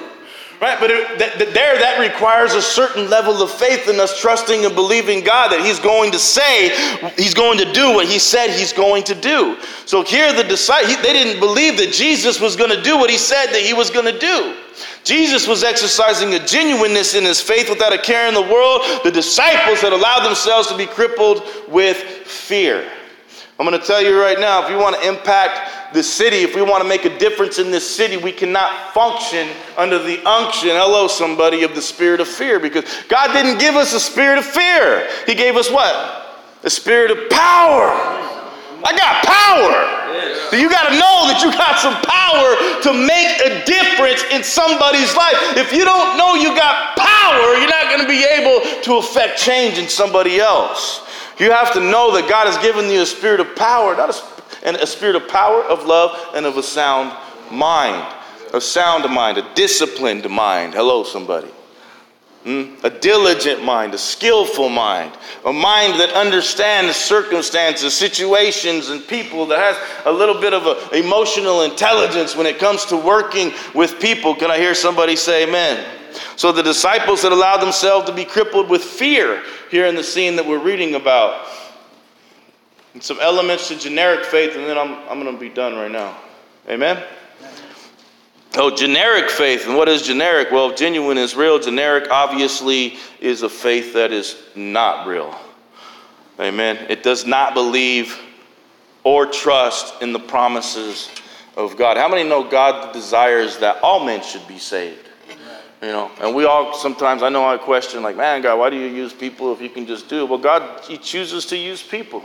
Right, 0.59 0.79
but 0.79 0.89
it, 0.89 1.19
that, 1.19 1.37
that 1.37 1.53
there 1.53 1.77
that 1.77 1.99
requires 1.99 2.55
a 2.55 2.63
certain 2.63 3.11
level 3.11 3.43
of 3.43 3.51
faith 3.51 3.87
in 3.87 3.99
us 3.99 4.19
trusting 4.19 4.65
and 4.65 4.73
believing 4.73 5.23
God 5.23 5.51
that 5.51 5.61
He's 5.63 5.79
going 5.79 6.11
to 6.11 6.19
say, 6.19 6.75
He's 7.15 7.35
going 7.35 7.59
to 7.59 7.71
do 7.71 7.93
what 7.93 8.07
He 8.07 8.19
said 8.19 8.49
He's 8.49 8.73
going 8.73 9.03
to 9.03 9.15
do. 9.15 9.55
So 9.85 10.03
here 10.03 10.33
the 10.33 10.43
disciples, 10.43 10.97
they 10.97 11.13
didn't 11.13 11.39
believe 11.39 11.77
that 11.77 11.93
Jesus 11.93 12.41
was 12.41 12.55
going 12.55 12.75
to 12.75 12.81
do 12.81 12.97
what 12.97 13.11
He 13.11 13.17
said 13.17 13.53
that 13.53 13.61
He 13.61 13.73
was 13.73 13.91
going 13.91 14.11
to 14.11 14.19
do. 14.19 14.57
Jesus 15.03 15.47
was 15.47 15.63
exercising 15.63 16.33
a 16.33 16.45
genuineness 16.45 17.15
in 17.15 17.23
his 17.23 17.41
faith 17.41 17.69
without 17.69 17.93
a 17.93 17.97
care 17.97 18.27
in 18.27 18.33
the 18.33 18.41
world. 18.41 18.81
The 19.03 19.11
disciples 19.11 19.81
had 19.81 19.93
allowed 19.93 20.25
themselves 20.25 20.67
to 20.67 20.77
be 20.77 20.85
crippled 20.85 21.43
with 21.67 21.97
fear. 21.97 22.89
I'm 23.59 23.65
going 23.65 23.79
to 23.79 23.85
tell 23.85 24.03
you 24.03 24.19
right 24.21 24.39
now 24.39 24.63
if 24.63 24.69
you 24.69 24.77
want 24.77 25.01
to 25.01 25.07
impact 25.07 25.93
the 25.93 26.03
city, 26.03 26.37
if 26.37 26.55
we 26.55 26.61
want 26.61 26.83
to 26.83 26.87
make 26.87 27.05
a 27.05 27.17
difference 27.17 27.57
in 27.57 27.71
this 27.71 27.89
city, 27.89 28.17
we 28.17 28.31
cannot 28.31 28.93
function 28.93 29.47
under 29.77 29.97
the 29.97 30.23
unction, 30.27 30.69
hello, 30.69 31.07
somebody, 31.07 31.63
of 31.63 31.73
the 31.73 31.81
spirit 31.81 32.19
of 32.19 32.27
fear 32.27 32.59
because 32.59 32.83
God 33.07 33.33
didn't 33.33 33.59
give 33.59 33.75
us 33.75 33.93
a 33.93 33.99
spirit 33.99 34.37
of 34.37 34.45
fear. 34.45 35.09
He 35.25 35.33
gave 35.33 35.55
us 35.55 35.71
what? 35.71 36.53
A 36.63 36.69
spirit 36.69 37.09
of 37.09 37.29
power. 37.29 38.36
I 38.83 38.91
got 38.95 39.25
power. 39.25 39.97
So 40.49 40.55
you 40.55 40.69
got 40.69 40.89
to 40.89 40.95
know 40.95 41.27
that 41.27 41.43
you 41.43 41.51
got 41.51 41.77
some 41.79 41.97
power 42.07 42.55
to 42.87 42.91
make 42.95 43.41
a 43.43 43.65
difference 43.65 44.23
in 44.31 44.43
somebody's 44.43 45.13
life. 45.15 45.35
If 45.57 45.73
you 45.73 45.83
don't 45.83 46.17
know 46.17 46.35
you 46.35 46.55
got 46.55 46.95
power, 46.95 47.55
you're 47.59 47.69
not 47.69 47.91
going 47.91 48.01
to 48.01 48.07
be 48.07 48.23
able 48.23 48.63
to 48.83 48.97
affect 48.97 49.39
change 49.39 49.77
in 49.77 49.89
somebody 49.89 50.39
else. 50.39 51.03
You 51.39 51.51
have 51.51 51.73
to 51.73 51.79
know 51.79 52.15
that 52.15 52.29
God 52.29 52.47
has 52.47 52.57
given 52.63 52.89
you 52.89 53.01
a 53.01 53.05
spirit 53.05 53.39
of 53.39 53.55
power, 53.55 53.95
not 53.95 54.09
a, 54.09 54.67
and 54.67 54.77
a 54.77 54.87
spirit 54.87 55.15
of 55.15 55.27
power, 55.27 55.63
of 55.63 55.85
love, 55.85 56.17
and 56.33 56.45
of 56.45 56.57
a 56.57 56.63
sound 56.63 57.15
mind. 57.51 58.15
A 58.53 58.61
sound 58.61 59.03
mind, 59.13 59.37
a 59.37 59.53
disciplined 59.53 60.29
mind. 60.29 60.73
Hello, 60.73 61.03
somebody. 61.03 61.51
Mm? 62.45 62.81
A 62.83 62.89
diligent 62.89 63.63
mind, 63.63 63.93
a 63.93 63.97
skillful 63.97 64.69
mind, 64.69 65.11
a 65.45 65.51
mind 65.51 65.99
that 65.99 66.13
understands 66.13 66.95
circumstances, 66.95 67.93
situations, 67.93 68.89
and 68.89 69.05
people, 69.05 69.45
that 69.47 69.59
has 69.59 70.05
a 70.05 70.11
little 70.11 70.39
bit 70.39 70.53
of 70.53 70.65
a 70.65 70.97
emotional 70.97 71.63
intelligence 71.63 72.35
when 72.35 72.45
it 72.45 72.57
comes 72.57 72.85
to 72.85 72.95
working 72.95 73.51
with 73.73 73.99
people. 73.99 74.33
Can 74.33 74.49
I 74.49 74.57
hear 74.57 74.73
somebody 74.75 75.15
say 75.15 75.43
amen? 75.47 75.85
So 76.35 76.51
the 76.51 76.63
disciples 76.63 77.21
that 77.23 77.31
allowed 77.31 77.61
themselves 77.61 78.05
to 78.09 78.15
be 78.15 78.23
crippled 78.23 78.69
with 78.69 78.83
fear 78.83 79.43
here 79.69 79.87
in 79.87 79.95
the 79.95 80.03
scene 80.03 80.35
that 80.35 80.45
we're 80.45 80.63
reading 80.63 80.95
about. 80.95 81.47
And 82.93 83.03
some 83.03 83.19
elements 83.19 83.67
to 83.67 83.77
generic 83.77 84.25
faith, 84.25 84.55
and 84.55 84.65
then 84.65 84.77
I'm, 84.77 84.93
I'm 85.09 85.21
going 85.21 85.33
to 85.33 85.39
be 85.39 85.49
done 85.49 85.75
right 85.75 85.91
now. 85.91 86.17
Amen? 86.69 87.03
Oh, 88.59 88.75
generic 88.75 89.29
faith. 89.29 89.67
And 89.67 89.77
what 89.77 89.87
is 89.87 90.01
generic? 90.01 90.49
Well, 90.51 90.73
genuine 90.73 91.19
is 91.19 91.35
real. 91.35 91.59
Generic, 91.59 92.09
obviously, 92.09 92.97
is 93.21 93.43
a 93.43 93.49
faith 93.49 93.93
that 93.93 94.11
is 94.11 94.35
not 94.55 95.07
real. 95.07 95.37
Amen. 96.39 96.77
It 96.89 97.03
does 97.03 97.25
not 97.25 97.53
believe 97.53 98.19
or 99.03 99.27
trust 99.27 100.01
in 100.01 100.11
the 100.11 100.19
promises 100.19 101.09
of 101.55 101.77
God. 101.77 101.97
How 101.97 102.09
many 102.09 102.27
know 102.27 102.43
God 102.43 102.93
desires 102.93 103.59
that 103.59 103.81
all 103.83 104.03
men 104.03 104.23
should 104.23 104.47
be 104.47 104.57
saved? 104.57 105.07
You 105.79 105.89
know, 105.89 106.09
and 106.19 106.33
we 106.33 106.45
all 106.45 106.73
sometimes, 106.73 107.21
I 107.21 107.29
know 107.29 107.45
I 107.45 107.57
question, 107.57 108.01
like, 108.01 108.17
man, 108.17 108.41
God, 108.41 108.57
why 108.57 108.71
do 108.71 108.75
you 108.75 108.87
use 108.87 109.13
people 109.13 109.53
if 109.53 109.61
you 109.61 109.69
can 109.69 109.85
just 109.85 110.09
do 110.09 110.23
it? 110.23 110.29
Well, 110.29 110.39
God, 110.39 110.83
He 110.83 110.97
chooses 110.97 111.45
to 111.47 111.57
use 111.57 111.83
people. 111.83 112.23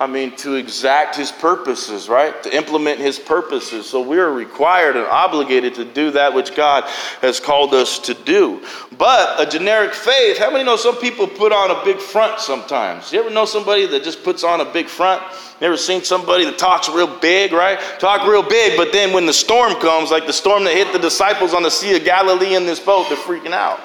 I 0.00 0.06
mean, 0.06 0.34
to 0.36 0.54
exact 0.54 1.16
his 1.16 1.30
purposes, 1.30 2.08
right? 2.08 2.42
To 2.42 2.56
implement 2.56 2.98
his 2.98 3.18
purposes. 3.18 3.88
So 3.88 4.00
we 4.00 4.18
are 4.18 4.32
required 4.32 4.96
and 4.96 5.06
obligated 5.06 5.74
to 5.76 5.84
do 5.84 6.10
that 6.12 6.34
which 6.34 6.56
God 6.56 6.84
has 7.20 7.38
called 7.38 7.72
us 7.72 7.98
to 8.00 8.14
do. 8.14 8.64
But 8.98 9.40
a 9.40 9.48
generic 9.48 9.94
faith, 9.94 10.38
how 10.38 10.50
many 10.50 10.64
know 10.64 10.76
some 10.76 10.96
people 10.96 11.28
put 11.28 11.52
on 11.52 11.70
a 11.70 11.84
big 11.84 11.98
front 11.98 12.40
sometimes? 12.40 13.12
You 13.12 13.20
ever 13.20 13.30
know 13.30 13.44
somebody 13.44 13.86
that 13.86 14.02
just 14.02 14.24
puts 14.24 14.42
on 14.42 14.60
a 14.60 14.64
big 14.64 14.88
front? 14.88 15.22
You 15.60 15.68
ever 15.68 15.76
seen 15.76 16.02
somebody 16.02 16.44
that 16.46 16.58
talks 16.58 16.88
real 16.88 17.18
big, 17.20 17.52
right? 17.52 17.78
Talk 18.00 18.26
real 18.26 18.42
big, 18.42 18.76
but 18.76 18.90
then 18.90 19.12
when 19.12 19.26
the 19.26 19.32
storm 19.32 19.74
comes, 19.74 20.10
like 20.10 20.26
the 20.26 20.32
storm 20.32 20.64
that 20.64 20.74
hit 20.74 20.92
the 20.92 20.98
disciples 20.98 21.54
on 21.54 21.62
the 21.62 21.70
Sea 21.70 21.96
of 21.96 22.04
Galilee 22.04 22.56
in 22.56 22.66
this 22.66 22.80
boat, 22.80 23.06
they're 23.08 23.16
freaking 23.18 23.52
out. 23.52 23.78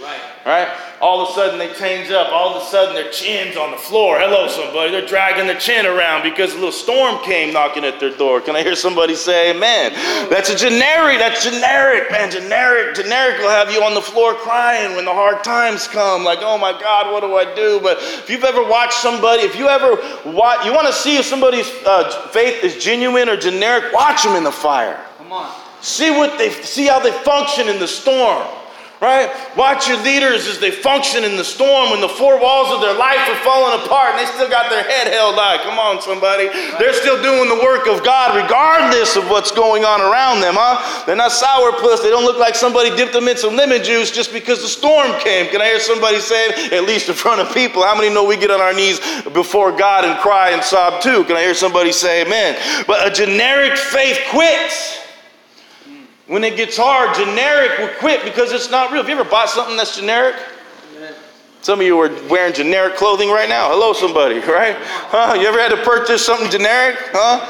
Right. 0.00 0.20
Right? 0.46 0.68
All 1.04 1.20
of 1.20 1.28
a 1.28 1.32
sudden 1.34 1.58
they 1.58 1.70
change 1.74 2.10
up. 2.10 2.32
All 2.32 2.56
of 2.56 2.62
a 2.62 2.64
sudden 2.64 2.94
their 2.94 3.10
chin's 3.10 3.58
on 3.58 3.72
the 3.72 3.76
floor. 3.76 4.18
Hello, 4.18 4.48
somebody. 4.48 4.90
They're 4.90 5.06
dragging 5.06 5.46
their 5.46 5.58
chin 5.58 5.84
around 5.84 6.22
because 6.22 6.52
a 6.52 6.54
little 6.54 6.72
storm 6.72 7.22
came 7.22 7.52
knocking 7.52 7.84
at 7.84 8.00
their 8.00 8.16
door. 8.16 8.40
Can 8.40 8.56
I 8.56 8.62
hear 8.62 8.74
somebody 8.74 9.14
say 9.14 9.50
amen? 9.50 9.92
That's 10.30 10.48
a 10.48 10.56
generic. 10.56 11.18
That's 11.18 11.44
generic, 11.44 12.10
man. 12.10 12.30
Generic. 12.30 12.96
Generic 12.96 13.36
will 13.36 13.50
have 13.50 13.70
you 13.70 13.82
on 13.82 13.92
the 13.92 14.00
floor 14.00 14.32
crying 14.32 14.96
when 14.96 15.04
the 15.04 15.12
hard 15.12 15.44
times 15.44 15.86
come. 15.86 16.24
Like, 16.24 16.38
oh 16.40 16.56
my 16.56 16.72
God, 16.72 17.12
what 17.12 17.20
do 17.20 17.36
I 17.36 17.54
do? 17.54 17.80
But 17.82 17.98
if 18.00 18.30
you've 18.30 18.42
ever 18.42 18.66
watched 18.66 18.94
somebody, 18.94 19.42
if 19.42 19.56
you 19.56 19.68
ever 19.68 19.96
watch, 20.32 20.64
you 20.64 20.72
want 20.72 20.86
to 20.86 20.92
see 20.94 21.18
if 21.18 21.26
somebody's 21.26 21.70
uh, 21.84 22.28
faith 22.32 22.64
is 22.64 22.82
genuine 22.82 23.28
or 23.28 23.36
generic, 23.36 23.92
watch 23.92 24.22
them 24.22 24.36
in 24.36 24.42
the 24.42 24.50
fire. 24.50 25.04
Come 25.18 25.32
on. 25.32 25.54
See 25.82 26.10
what 26.10 26.38
they 26.38 26.48
see 26.48 26.86
how 26.86 26.98
they 26.98 27.12
function 27.12 27.68
in 27.68 27.78
the 27.78 27.88
storm 27.88 28.48
right? 29.04 29.28
Watch 29.54 29.86
your 29.86 30.00
leaders 30.00 30.48
as 30.48 30.58
they 30.58 30.70
function 30.70 31.24
in 31.24 31.36
the 31.36 31.44
storm 31.44 31.90
when 31.90 32.00
the 32.00 32.08
four 32.08 32.40
walls 32.40 32.72
of 32.72 32.80
their 32.80 32.96
life 32.96 33.20
are 33.28 33.36
falling 33.44 33.84
apart 33.84 34.16
and 34.16 34.18
they 34.18 34.32
still 34.32 34.48
got 34.48 34.70
their 34.72 34.82
head 34.82 35.12
held 35.12 35.36
high. 35.36 35.60
Come 35.60 35.78
on, 35.78 36.00
somebody. 36.00 36.48
They're 36.80 36.96
still 36.96 37.20
doing 37.20 37.52
the 37.52 37.60
work 37.60 37.86
of 37.86 38.02
God 38.02 38.32
regardless 38.34 39.16
of 39.16 39.28
what's 39.28 39.52
going 39.52 39.84
on 39.84 40.00
around 40.00 40.40
them, 40.40 40.54
huh? 40.56 40.80
They're 41.04 41.20
not 41.20 41.36
sourpuss. 41.36 42.00
They 42.00 42.08
don't 42.08 42.24
look 42.24 42.40
like 42.40 42.56
somebody 42.56 42.96
dipped 42.96 43.12
them 43.12 43.28
in 43.28 43.36
some 43.36 43.54
lemon 43.54 43.84
juice 43.84 44.10
just 44.10 44.32
because 44.32 44.62
the 44.62 44.72
storm 44.72 45.12
came. 45.20 45.52
Can 45.52 45.60
I 45.60 45.66
hear 45.66 45.80
somebody 45.80 46.18
say, 46.18 46.72
at 46.72 46.84
least 46.84 47.12
in 47.12 47.14
front 47.14 47.44
of 47.44 47.52
people? 47.52 47.84
How 47.84 47.94
many 47.94 48.08
know 48.08 48.24
we 48.24 48.40
get 48.40 48.50
on 48.50 48.60
our 48.64 48.72
knees 48.72 49.04
before 49.36 49.76
God 49.76 50.08
and 50.08 50.18
cry 50.20 50.56
and 50.56 50.64
sob 50.64 51.02
too? 51.02 51.24
Can 51.24 51.36
I 51.36 51.42
hear 51.44 51.54
somebody 51.54 51.92
say 51.92 52.24
amen? 52.24 52.56
But 52.86 53.06
a 53.06 53.12
generic 53.12 53.76
faith 53.76 54.18
quits. 54.30 55.03
When 56.26 56.42
it 56.42 56.56
gets 56.56 56.76
hard, 56.76 57.14
generic 57.14 57.78
will 57.78 57.94
quit 57.98 58.24
because 58.24 58.50
it's 58.52 58.70
not 58.70 58.90
real. 58.90 59.02
Have 59.02 59.10
you 59.10 59.18
ever 59.18 59.28
bought 59.28 59.50
something 59.50 59.76
that's 59.76 59.96
generic? 59.96 60.36
Some 61.60 61.80
of 61.80 61.86
you 61.86 61.98
are 62.00 62.10
wearing 62.28 62.52
generic 62.52 62.96
clothing 62.96 63.30
right 63.30 63.48
now. 63.48 63.70
Hello, 63.70 63.92
somebody, 63.92 64.38
right? 64.40 64.76
Huh? 64.78 65.34
You 65.34 65.46
ever 65.46 65.58
had 65.58 65.70
to 65.70 65.82
purchase 65.82 66.24
something 66.24 66.50
generic? 66.50 66.96
Huh? 67.12 67.40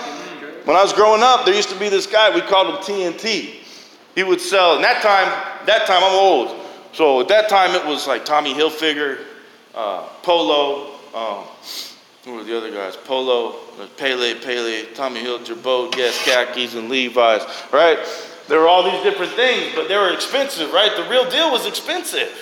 When 0.64 0.76
I 0.76 0.82
was 0.82 0.92
growing 0.92 1.22
up, 1.22 1.44
there 1.44 1.54
used 1.54 1.68
to 1.70 1.78
be 1.78 1.88
this 1.88 2.06
guy, 2.06 2.34
we 2.34 2.40
called 2.40 2.68
him 2.68 2.76
TNT. 2.76 3.56
He 4.14 4.22
would 4.22 4.40
sell, 4.40 4.76
and 4.76 4.84
that 4.84 5.02
time, 5.02 5.26
that 5.66 5.87
time 5.87 6.02
I'm 6.02 6.14
old. 6.14 6.64
So 6.92 7.20
at 7.20 7.28
that 7.28 7.48
time 7.48 7.74
it 7.74 7.84
was 7.84 8.06
like 8.06 8.24
Tommy 8.24 8.54
Hilfiger, 8.54 9.18
uh, 9.74 10.08
Polo, 10.22 10.94
um, 11.12 11.44
who 12.24 12.34
were 12.34 12.44
the 12.44 12.56
other 12.56 12.70
guys? 12.70 12.96
Polo, 12.96 13.56
Pelle, 13.96 14.34
Pelle, 14.40 14.87
Tommy 14.94 15.22
Hilfiger, 15.22 15.92
Guess, 15.92 16.24
Khakis, 16.24 16.76
and 16.76 16.88
Levi's, 16.88 17.42
right? 17.72 17.98
There 18.48 18.61
were 18.61 18.68
all 18.68 18.83
these 18.83 19.02
different 19.02 19.33
things, 19.33 19.74
but 19.74 19.88
they 19.88 19.96
were 19.96 20.12
expensive, 20.12 20.72
right? 20.72 20.94
The 20.96 21.09
real 21.09 21.28
deal 21.30 21.50
was 21.50 21.66
expensive. 21.66 22.33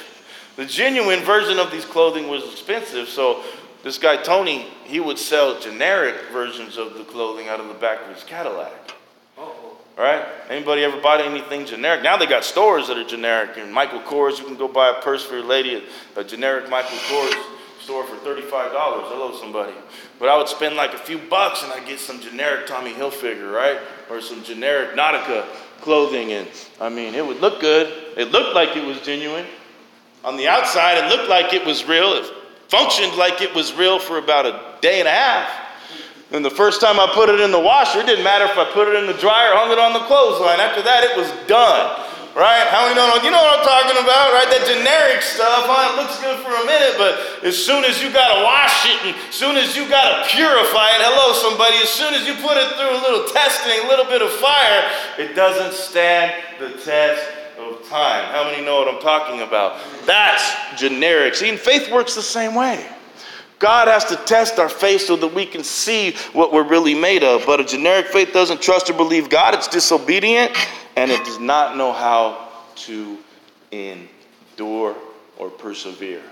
The 0.56 0.66
genuine 0.66 1.20
version 1.20 1.58
of 1.58 1.70
these 1.70 1.84
clothing 1.84 2.28
was 2.28 2.44
expensive. 2.44 3.08
So 3.08 3.42
this 3.82 3.98
guy 3.98 4.16
Tony, 4.16 4.66
he 4.84 5.00
would 5.00 5.18
sell 5.18 5.58
generic 5.60 6.14
versions 6.32 6.76
of 6.76 6.94
the 6.94 7.04
clothing 7.04 7.48
out 7.48 7.60
of 7.60 7.68
the 7.68 7.74
back 7.74 8.02
of 8.02 8.14
his 8.14 8.24
Cadillac. 8.24 8.94
Oh. 9.38 9.76
Right? 9.96 10.24
Anybody 10.48 10.84
ever 10.84 11.00
bought 11.00 11.20
anything 11.20 11.66
generic? 11.66 12.02
Now 12.02 12.16
they 12.16 12.26
got 12.26 12.44
stores 12.44 12.88
that 12.88 12.98
are 12.98 13.04
generic. 13.04 13.56
And 13.56 13.72
Michael 13.72 14.00
Kors, 14.00 14.38
you 14.38 14.44
can 14.44 14.56
go 14.56 14.68
buy 14.68 14.90
a 14.90 15.02
purse 15.02 15.24
for 15.24 15.36
your 15.36 15.44
lady 15.44 15.76
at 15.76 15.82
a 16.16 16.24
generic 16.24 16.68
Michael 16.68 16.98
Kors 16.98 17.34
store 17.80 18.04
for 18.04 18.16
$35. 18.16 18.50
Hello, 18.50 19.36
somebody. 19.36 19.72
But 20.18 20.28
I 20.28 20.36
would 20.36 20.48
spend 20.48 20.76
like 20.76 20.94
a 20.94 20.98
few 20.98 21.18
bucks 21.18 21.62
and 21.62 21.72
I'd 21.72 21.86
get 21.86 21.98
some 21.98 22.20
generic 22.20 22.66
Tommy 22.66 22.92
Hilfiger, 22.92 23.52
right? 23.52 23.78
Or 24.08 24.20
some 24.20 24.44
generic 24.44 24.90
Nautica 24.90 25.46
clothing. 25.82 26.32
And 26.32 26.48
I 26.80 26.88
mean, 26.88 27.14
it 27.14 27.26
would 27.26 27.40
look 27.40 27.60
good. 27.60 28.16
It 28.16 28.32
looked 28.32 28.54
like 28.54 28.76
it 28.76 28.84
was 28.84 29.00
genuine. 29.00 29.46
On 30.24 30.36
the 30.36 30.48
outside, 30.48 30.98
it 30.98 31.08
looked 31.08 31.28
like 31.28 31.52
it 31.52 31.66
was 31.66 31.84
real. 31.84 32.14
It 32.14 32.32
functioned 32.68 33.16
like 33.16 33.42
it 33.42 33.54
was 33.54 33.74
real 33.74 33.98
for 33.98 34.18
about 34.18 34.46
a 34.46 34.78
day 34.80 35.00
and 35.00 35.08
a 35.08 35.12
half. 35.12 35.50
And 36.30 36.42
the 36.42 36.50
first 36.50 36.80
time 36.80 36.98
I 36.98 37.10
put 37.12 37.28
it 37.28 37.40
in 37.40 37.50
the 37.50 37.60
washer, 37.60 38.00
it 38.00 38.06
didn't 38.06 38.24
matter 38.24 38.44
if 38.44 38.56
I 38.56 38.64
put 38.72 38.88
it 38.88 38.96
in 38.96 39.06
the 39.06 39.20
dryer 39.20 39.52
or 39.52 39.56
hung 39.56 39.70
it 39.70 39.78
on 39.78 39.92
the 39.92 40.06
clothesline. 40.06 40.60
After 40.60 40.80
that, 40.82 41.04
it 41.04 41.16
was 41.16 41.28
done 41.46 42.01
right? 42.34 42.66
How 42.68 42.88
many 42.88 42.96
know? 42.96 43.08
You 43.20 43.30
know 43.30 43.40
what 43.40 43.60
I'm 43.60 43.66
talking 43.66 43.98
about, 44.00 44.32
right? 44.32 44.48
That 44.48 44.64
generic 44.64 45.20
stuff, 45.20 45.68
huh? 45.68 45.92
It 45.92 46.00
looks 46.00 46.16
good 46.20 46.40
for 46.40 46.52
a 46.52 46.64
minute, 46.64 46.96
but 46.96 47.44
as 47.44 47.56
soon 47.56 47.84
as 47.84 48.02
you 48.02 48.12
gotta 48.12 48.44
wash 48.44 48.88
it, 48.88 48.98
and 49.04 49.16
as 49.16 49.34
soon 49.34 49.56
as 49.56 49.76
you 49.76 49.88
gotta 49.88 50.24
purify 50.32 50.88
it, 50.96 51.00
hello, 51.04 51.36
somebody, 51.36 51.76
as 51.84 51.92
soon 51.92 52.14
as 52.14 52.24
you 52.24 52.34
put 52.40 52.56
it 52.56 52.68
through 52.80 52.92
a 52.92 53.00
little 53.04 53.28
testing, 53.32 53.84
a 53.84 53.88
little 53.88 54.08
bit 54.08 54.22
of 54.22 54.32
fire, 54.40 54.80
it 55.18 55.36
doesn't 55.36 55.76
stand 55.76 56.32
the 56.58 56.72
test 56.80 57.20
of 57.58 57.84
time. 57.88 58.24
How 58.32 58.44
many 58.44 58.64
know 58.64 58.80
what 58.80 58.88
I'm 58.88 59.02
talking 59.02 59.42
about? 59.42 59.80
That's 60.06 60.42
generic. 60.80 61.34
See, 61.34 61.48
and 61.48 61.58
faith 61.58 61.90
works 61.92 62.14
the 62.14 62.22
same 62.22 62.54
way. 62.54 62.86
God 63.62 63.86
has 63.86 64.04
to 64.06 64.16
test 64.16 64.58
our 64.58 64.68
faith 64.68 65.02
so 65.02 65.14
that 65.14 65.32
we 65.32 65.46
can 65.46 65.62
see 65.62 66.14
what 66.32 66.52
we're 66.52 66.66
really 66.66 66.96
made 66.96 67.22
of. 67.22 67.46
But 67.46 67.60
a 67.60 67.64
generic 67.64 68.08
faith 68.08 68.32
doesn't 68.32 68.60
trust 68.60 68.90
or 68.90 68.94
believe 68.94 69.30
God, 69.30 69.54
it's 69.54 69.68
disobedient 69.68 70.50
and 70.96 71.12
it 71.12 71.24
does 71.24 71.38
not 71.38 71.76
know 71.76 71.92
how 71.92 72.48
to 72.74 73.16
endure 73.70 74.96
or 75.38 75.48
persevere. 75.48 76.22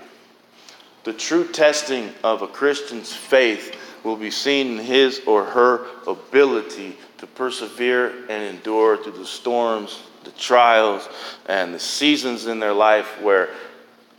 The 1.05 1.13
true 1.13 1.47
testing 1.47 2.09
of 2.21 2.41
a 2.41 2.47
Christian's 2.47 3.15
faith 3.15 3.77
will 4.03 4.17
be 4.17 4.29
seen 4.29 4.77
in 4.77 4.85
his 4.85 5.21
or 5.25 5.45
her 5.45 5.87
ability 6.05 6.97
to 7.19 7.27
persevere 7.27 8.09
and 8.27 8.55
endure 8.55 8.97
through 8.97 9.13
the 9.13 9.25
storms, 9.25 10.03
the 10.25 10.31
trials, 10.31 11.07
and 11.45 11.73
the 11.73 11.79
seasons 11.79 12.47
in 12.47 12.59
their 12.59 12.73
life 12.73 13.21
where 13.21 13.51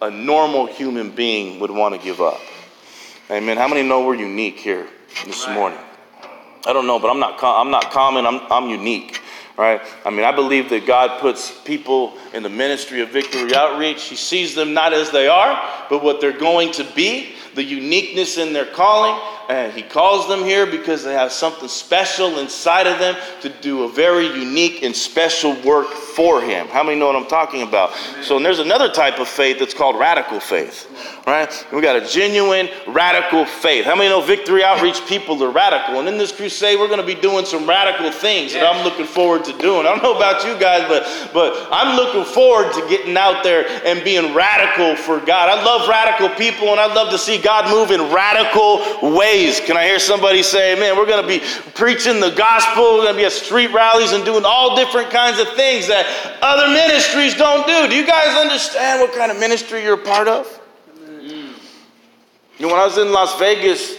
a 0.00 0.10
normal 0.10 0.64
human 0.64 1.10
being 1.10 1.60
would 1.60 1.70
want 1.70 1.94
to 1.94 2.00
give 2.00 2.22
up. 2.22 2.40
Amen. 3.30 3.56
How 3.56 3.68
many 3.68 3.82
know 3.86 4.04
we're 4.04 4.14
unique 4.16 4.58
here? 4.58 4.86
this 5.26 5.46
morning. 5.48 5.78
I 6.66 6.72
don't 6.72 6.86
know, 6.86 6.98
but 6.98 7.10
I'm 7.10 7.18
not. 7.20 7.38
com- 7.38 7.66
I'm 7.66 7.70
not 7.70 7.90
common. 7.90 8.26
I'm. 8.26 8.40
I'm 8.50 8.68
unique, 8.68 9.20
right? 9.56 9.80
I 10.04 10.10
mean, 10.10 10.24
I 10.24 10.32
believe 10.32 10.70
that 10.70 10.86
God 10.86 11.20
puts 11.20 11.50
people 11.62 12.16
in 12.32 12.42
the 12.42 12.48
ministry 12.48 13.00
of 13.00 13.10
Victory 13.10 13.54
Outreach. 13.54 14.04
He 14.04 14.16
sees 14.16 14.54
them 14.54 14.72
not 14.74 14.92
as 14.92 15.10
they 15.10 15.28
are, 15.28 15.86
but 15.90 16.02
what 16.02 16.20
they're 16.20 16.36
going 16.36 16.72
to 16.72 16.84
be. 16.94 17.34
The 17.54 17.62
uniqueness 17.62 18.38
in 18.38 18.52
their 18.54 18.64
calling, 18.64 19.14
and 19.48 19.72
He 19.72 19.82
calls 19.82 20.28
them 20.28 20.44
here 20.44 20.66
because 20.66 21.02
they 21.04 21.14
have 21.14 21.32
something 21.32 21.68
special 21.68 22.38
inside 22.38 22.86
of 22.86 22.98
them 22.98 23.16
to 23.42 23.48
do 23.48 23.84
a 23.84 23.88
very 23.88 24.26
unique 24.26 24.82
and 24.82 24.94
special 24.94 25.54
work 25.62 25.88
for 25.88 26.40
Him. 26.40 26.68
How 26.68 26.82
many 26.82 26.98
know 26.98 27.06
what 27.06 27.16
I'm 27.16 27.26
talking 27.26 27.62
about? 27.62 27.92
So, 28.22 28.36
and 28.36 28.44
there's 28.44 28.58
another 28.58 28.90
type 28.90 29.18
of 29.18 29.28
faith 29.28 29.58
that's 29.58 29.74
called 29.74 29.98
radical 29.98 30.40
faith, 30.40 30.88
right? 31.26 31.66
We 31.72 31.80
got 31.80 31.96
a 31.96 32.06
genuine 32.06 32.68
radical 32.88 33.46
faith. 33.46 33.84
How 33.84 33.96
many 33.96 34.08
know 34.10 34.20
Victory 34.20 34.62
Outreach 34.62 35.04
people 35.06 35.42
are 35.42 35.50
radical? 35.50 35.98
And 35.98 36.08
in 36.08 36.18
this 36.18 36.32
crusade, 36.32 36.78
we're 36.78 36.88
going 36.88 37.00
to 37.00 37.06
be 37.06 37.14
doing 37.14 37.44
some 37.44 37.68
radical 37.68 38.10
things 38.10 38.52
that 38.52 38.64
I'm 38.64 38.84
looking 38.84 39.06
forward 39.06 39.44
to 39.46 39.56
doing. 39.58 39.86
I 39.86 39.90
don't 39.90 40.02
know 40.02 40.16
about 40.16 40.44
you 40.44 40.58
guys, 40.58 40.86
but 40.88 41.32
but 41.32 41.68
I'm 41.70 41.96
looking 41.96 42.24
forward 42.24 42.72
to 42.74 42.88
getting 42.88 43.16
out 43.16 43.42
there 43.42 43.66
and 43.86 44.04
being 44.04 44.34
radical 44.34 44.96
for 44.96 45.18
God. 45.24 45.48
I 45.48 45.62
love 45.64 45.88
radical 45.88 46.28
people, 46.36 46.68
and 46.68 46.80
I 46.80 46.92
love 46.92 47.10
to 47.10 47.18
see 47.18 47.38
God 47.38 47.70
move 47.70 47.90
in 47.90 48.12
radical 48.12 49.14
ways. 49.16 49.31
Can 49.60 49.76
I 49.76 49.84
hear 49.84 49.98
somebody 49.98 50.42
say, 50.42 50.74
"Man, 50.74 50.96
we're 50.96 51.06
going 51.06 51.22
to 51.22 51.28
be 51.28 51.44
preaching 51.74 52.20
the 52.20 52.30
gospel. 52.30 52.96
We're 52.96 53.04
going 53.04 53.14
to 53.14 53.18
be 53.20 53.24
at 53.24 53.32
street 53.32 53.72
rallies 53.72 54.12
and 54.12 54.24
doing 54.24 54.44
all 54.44 54.76
different 54.76 55.10
kinds 55.10 55.38
of 55.38 55.48
things 55.54 55.88
that 55.88 56.06
other 56.42 56.68
ministries 56.68 57.34
don't 57.34 57.66
do." 57.66 57.88
Do 57.88 57.96
you 57.96 58.06
guys 58.06 58.36
understand 58.36 59.00
what 59.00 59.14
kind 59.14 59.32
of 59.32 59.38
ministry 59.38 59.82
you're 59.82 59.94
a 59.94 60.04
part 60.04 60.28
of? 60.28 60.60
You 62.58 62.68
know, 62.68 62.74
when 62.74 62.80
I 62.80 62.84
was 62.84 62.98
in 62.98 63.10
Las 63.10 63.38
Vegas, 63.38 63.96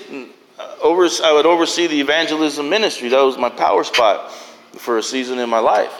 uh, 0.59 1.23
I 1.23 1.33
would 1.33 1.45
oversee 1.45 1.87
the 1.87 1.99
evangelism 1.99 2.69
ministry. 2.69 3.09
That 3.09 3.21
was 3.21 3.37
my 3.37 3.49
power 3.49 3.83
spot 3.83 4.31
for 4.77 4.99
a 4.99 5.03
season 5.03 5.39
in 5.39 5.49
my 5.49 5.59
life. 5.59 5.93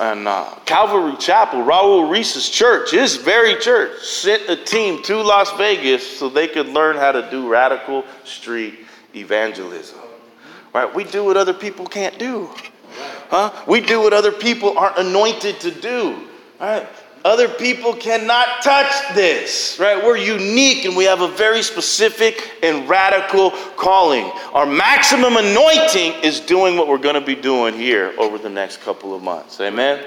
And 0.00 0.26
uh, 0.26 0.54
Calvary 0.64 1.16
Chapel, 1.18 1.60
Raul 1.60 2.10
Ries's 2.10 2.48
church, 2.48 2.92
his 2.92 3.16
very 3.16 3.56
church, 3.56 4.02
sent 4.02 4.48
a 4.48 4.56
team 4.56 5.02
to 5.04 5.16
Las 5.22 5.52
Vegas 5.58 6.18
so 6.18 6.28
they 6.28 6.48
could 6.48 6.68
learn 6.68 6.96
how 6.96 7.12
to 7.12 7.30
do 7.30 7.48
radical 7.48 8.04
street 8.24 8.86
evangelism. 9.14 9.98
Right? 10.72 10.92
We 10.94 11.04
do 11.04 11.24
what 11.24 11.36
other 11.36 11.52
people 11.52 11.86
can't 11.86 12.18
do. 12.18 12.48
Huh? 13.28 13.52
We 13.66 13.80
do 13.80 14.00
what 14.00 14.12
other 14.12 14.32
people 14.32 14.78
aren't 14.78 14.98
anointed 14.98 15.60
to 15.60 15.70
do. 15.70 16.28
Right? 16.58 16.86
Other 17.24 17.48
people 17.48 17.94
cannot 17.94 18.62
touch 18.64 19.14
this, 19.14 19.78
right? 19.78 20.02
We're 20.02 20.16
unique 20.16 20.84
and 20.84 20.96
we 20.96 21.04
have 21.04 21.20
a 21.20 21.28
very 21.28 21.62
specific 21.62 22.56
and 22.64 22.88
radical 22.88 23.52
calling. 23.76 24.24
Our 24.52 24.66
maximum 24.66 25.36
anointing 25.36 26.14
is 26.24 26.40
doing 26.40 26.76
what 26.76 26.88
we're 26.88 26.98
going 26.98 27.14
to 27.14 27.20
be 27.20 27.36
doing 27.36 27.74
here 27.74 28.12
over 28.18 28.38
the 28.38 28.50
next 28.50 28.80
couple 28.80 29.14
of 29.14 29.22
months. 29.22 29.60
Amen? 29.60 30.04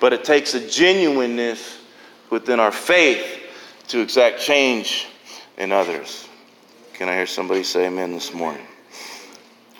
But 0.00 0.12
it 0.12 0.24
takes 0.24 0.54
a 0.54 0.68
genuineness 0.68 1.78
within 2.28 2.58
our 2.58 2.72
faith 2.72 3.44
to 3.88 4.00
exact 4.00 4.40
change 4.40 5.06
in 5.58 5.70
others. 5.70 6.28
Can 6.94 7.08
I 7.08 7.14
hear 7.14 7.26
somebody 7.26 7.62
say 7.62 7.86
amen 7.86 8.12
this 8.12 8.34
morning? 8.34 8.66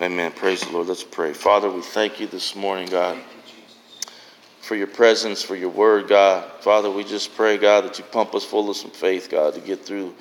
Amen. 0.00 0.30
Praise 0.30 0.60
the 0.60 0.70
Lord. 0.70 0.86
Let's 0.86 1.02
pray. 1.02 1.32
Father, 1.32 1.68
we 1.68 1.82
thank 1.82 2.20
you 2.20 2.28
this 2.28 2.54
morning, 2.54 2.88
God 2.88 3.18
for 4.68 4.76
your 4.76 4.86
presence, 4.86 5.42
for 5.42 5.56
your 5.56 5.70
word, 5.70 6.08
God. 6.08 6.44
Father, 6.60 6.90
we 6.90 7.02
just 7.02 7.34
pray, 7.34 7.56
God, 7.56 7.84
that 7.84 7.98
you 7.98 8.04
pump 8.04 8.34
us 8.34 8.44
full 8.44 8.68
of 8.68 8.76
some 8.76 8.90
faith, 8.90 9.30
God, 9.30 9.54
to 9.54 9.60
get 9.60 9.82
through 9.82 10.14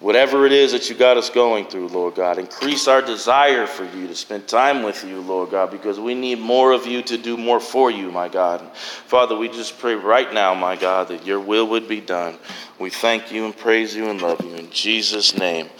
whatever 0.00 0.44
it 0.44 0.52
is 0.52 0.72
that 0.72 0.90
you 0.90 0.94
got 0.94 1.16
us 1.16 1.30
going 1.30 1.64
through, 1.64 1.88
Lord 1.88 2.14
God. 2.14 2.36
Increase 2.36 2.88
our 2.88 3.00
desire 3.00 3.66
for 3.66 3.84
you 3.96 4.06
to 4.06 4.14
spend 4.14 4.46
time 4.46 4.82
with 4.82 5.02
you, 5.02 5.22
Lord 5.22 5.50
God, 5.50 5.70
because 5.70 5.98
we 5.98 6.14
need 6.14 6.38
more 6.38 6.72
of 6.72 6.86
you 6.86 7.00
to 7.04 7.16
do 7.16 7.38
more 7.38 7.58
for 7.58 7.90
you, 7.90 8.10
my 8.10 8.28
God. 8.28 8.60
Father, 8.76 9.34
we 9.34 9.48
just 9.48 9.78
pray 9.78 9.94
right 9.94 10.30
now, 10.34 10.52
my 10.52 10.76
God, 10.76 11.08
that 11.08 11.24
your 11.24 11.40
will 11.40 11.66
would 11.68 11.88
be 11.88 12.02
done. 12.02 12.36
We 12.78 12.90
thank 12.90 13.32
you 13.32 13.46
and 13.46 13.56
praise 13.56 13.96
you 13.96 14.10
and 14.10 14.20
love 14.20 14.44
you 14.44 14.56
in 14.56 14.70
Jesus' 14.70 15.38
name. 15.38 15.70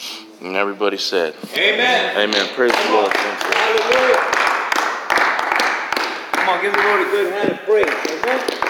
And 0.40 0.56
everybody 0.56 0.96
said, 0.96 1.34
Amen. 1.52 2.16
Amen. 2.16 2.48
Praise 2.54 2.72
the 2.72 2.92
Lord. 2.92 4.35
Come 6.46 6.58
on, 6.58 6.62
give 6.62 6.72
the 6.74 6.78
Lord 6.78 7.00
a 7.00 7.10
good 7.10 7.32
hand 7.32 7.50
of 7.50 7.58
praise. 7.64 7.86
Amen. 8.22 8.65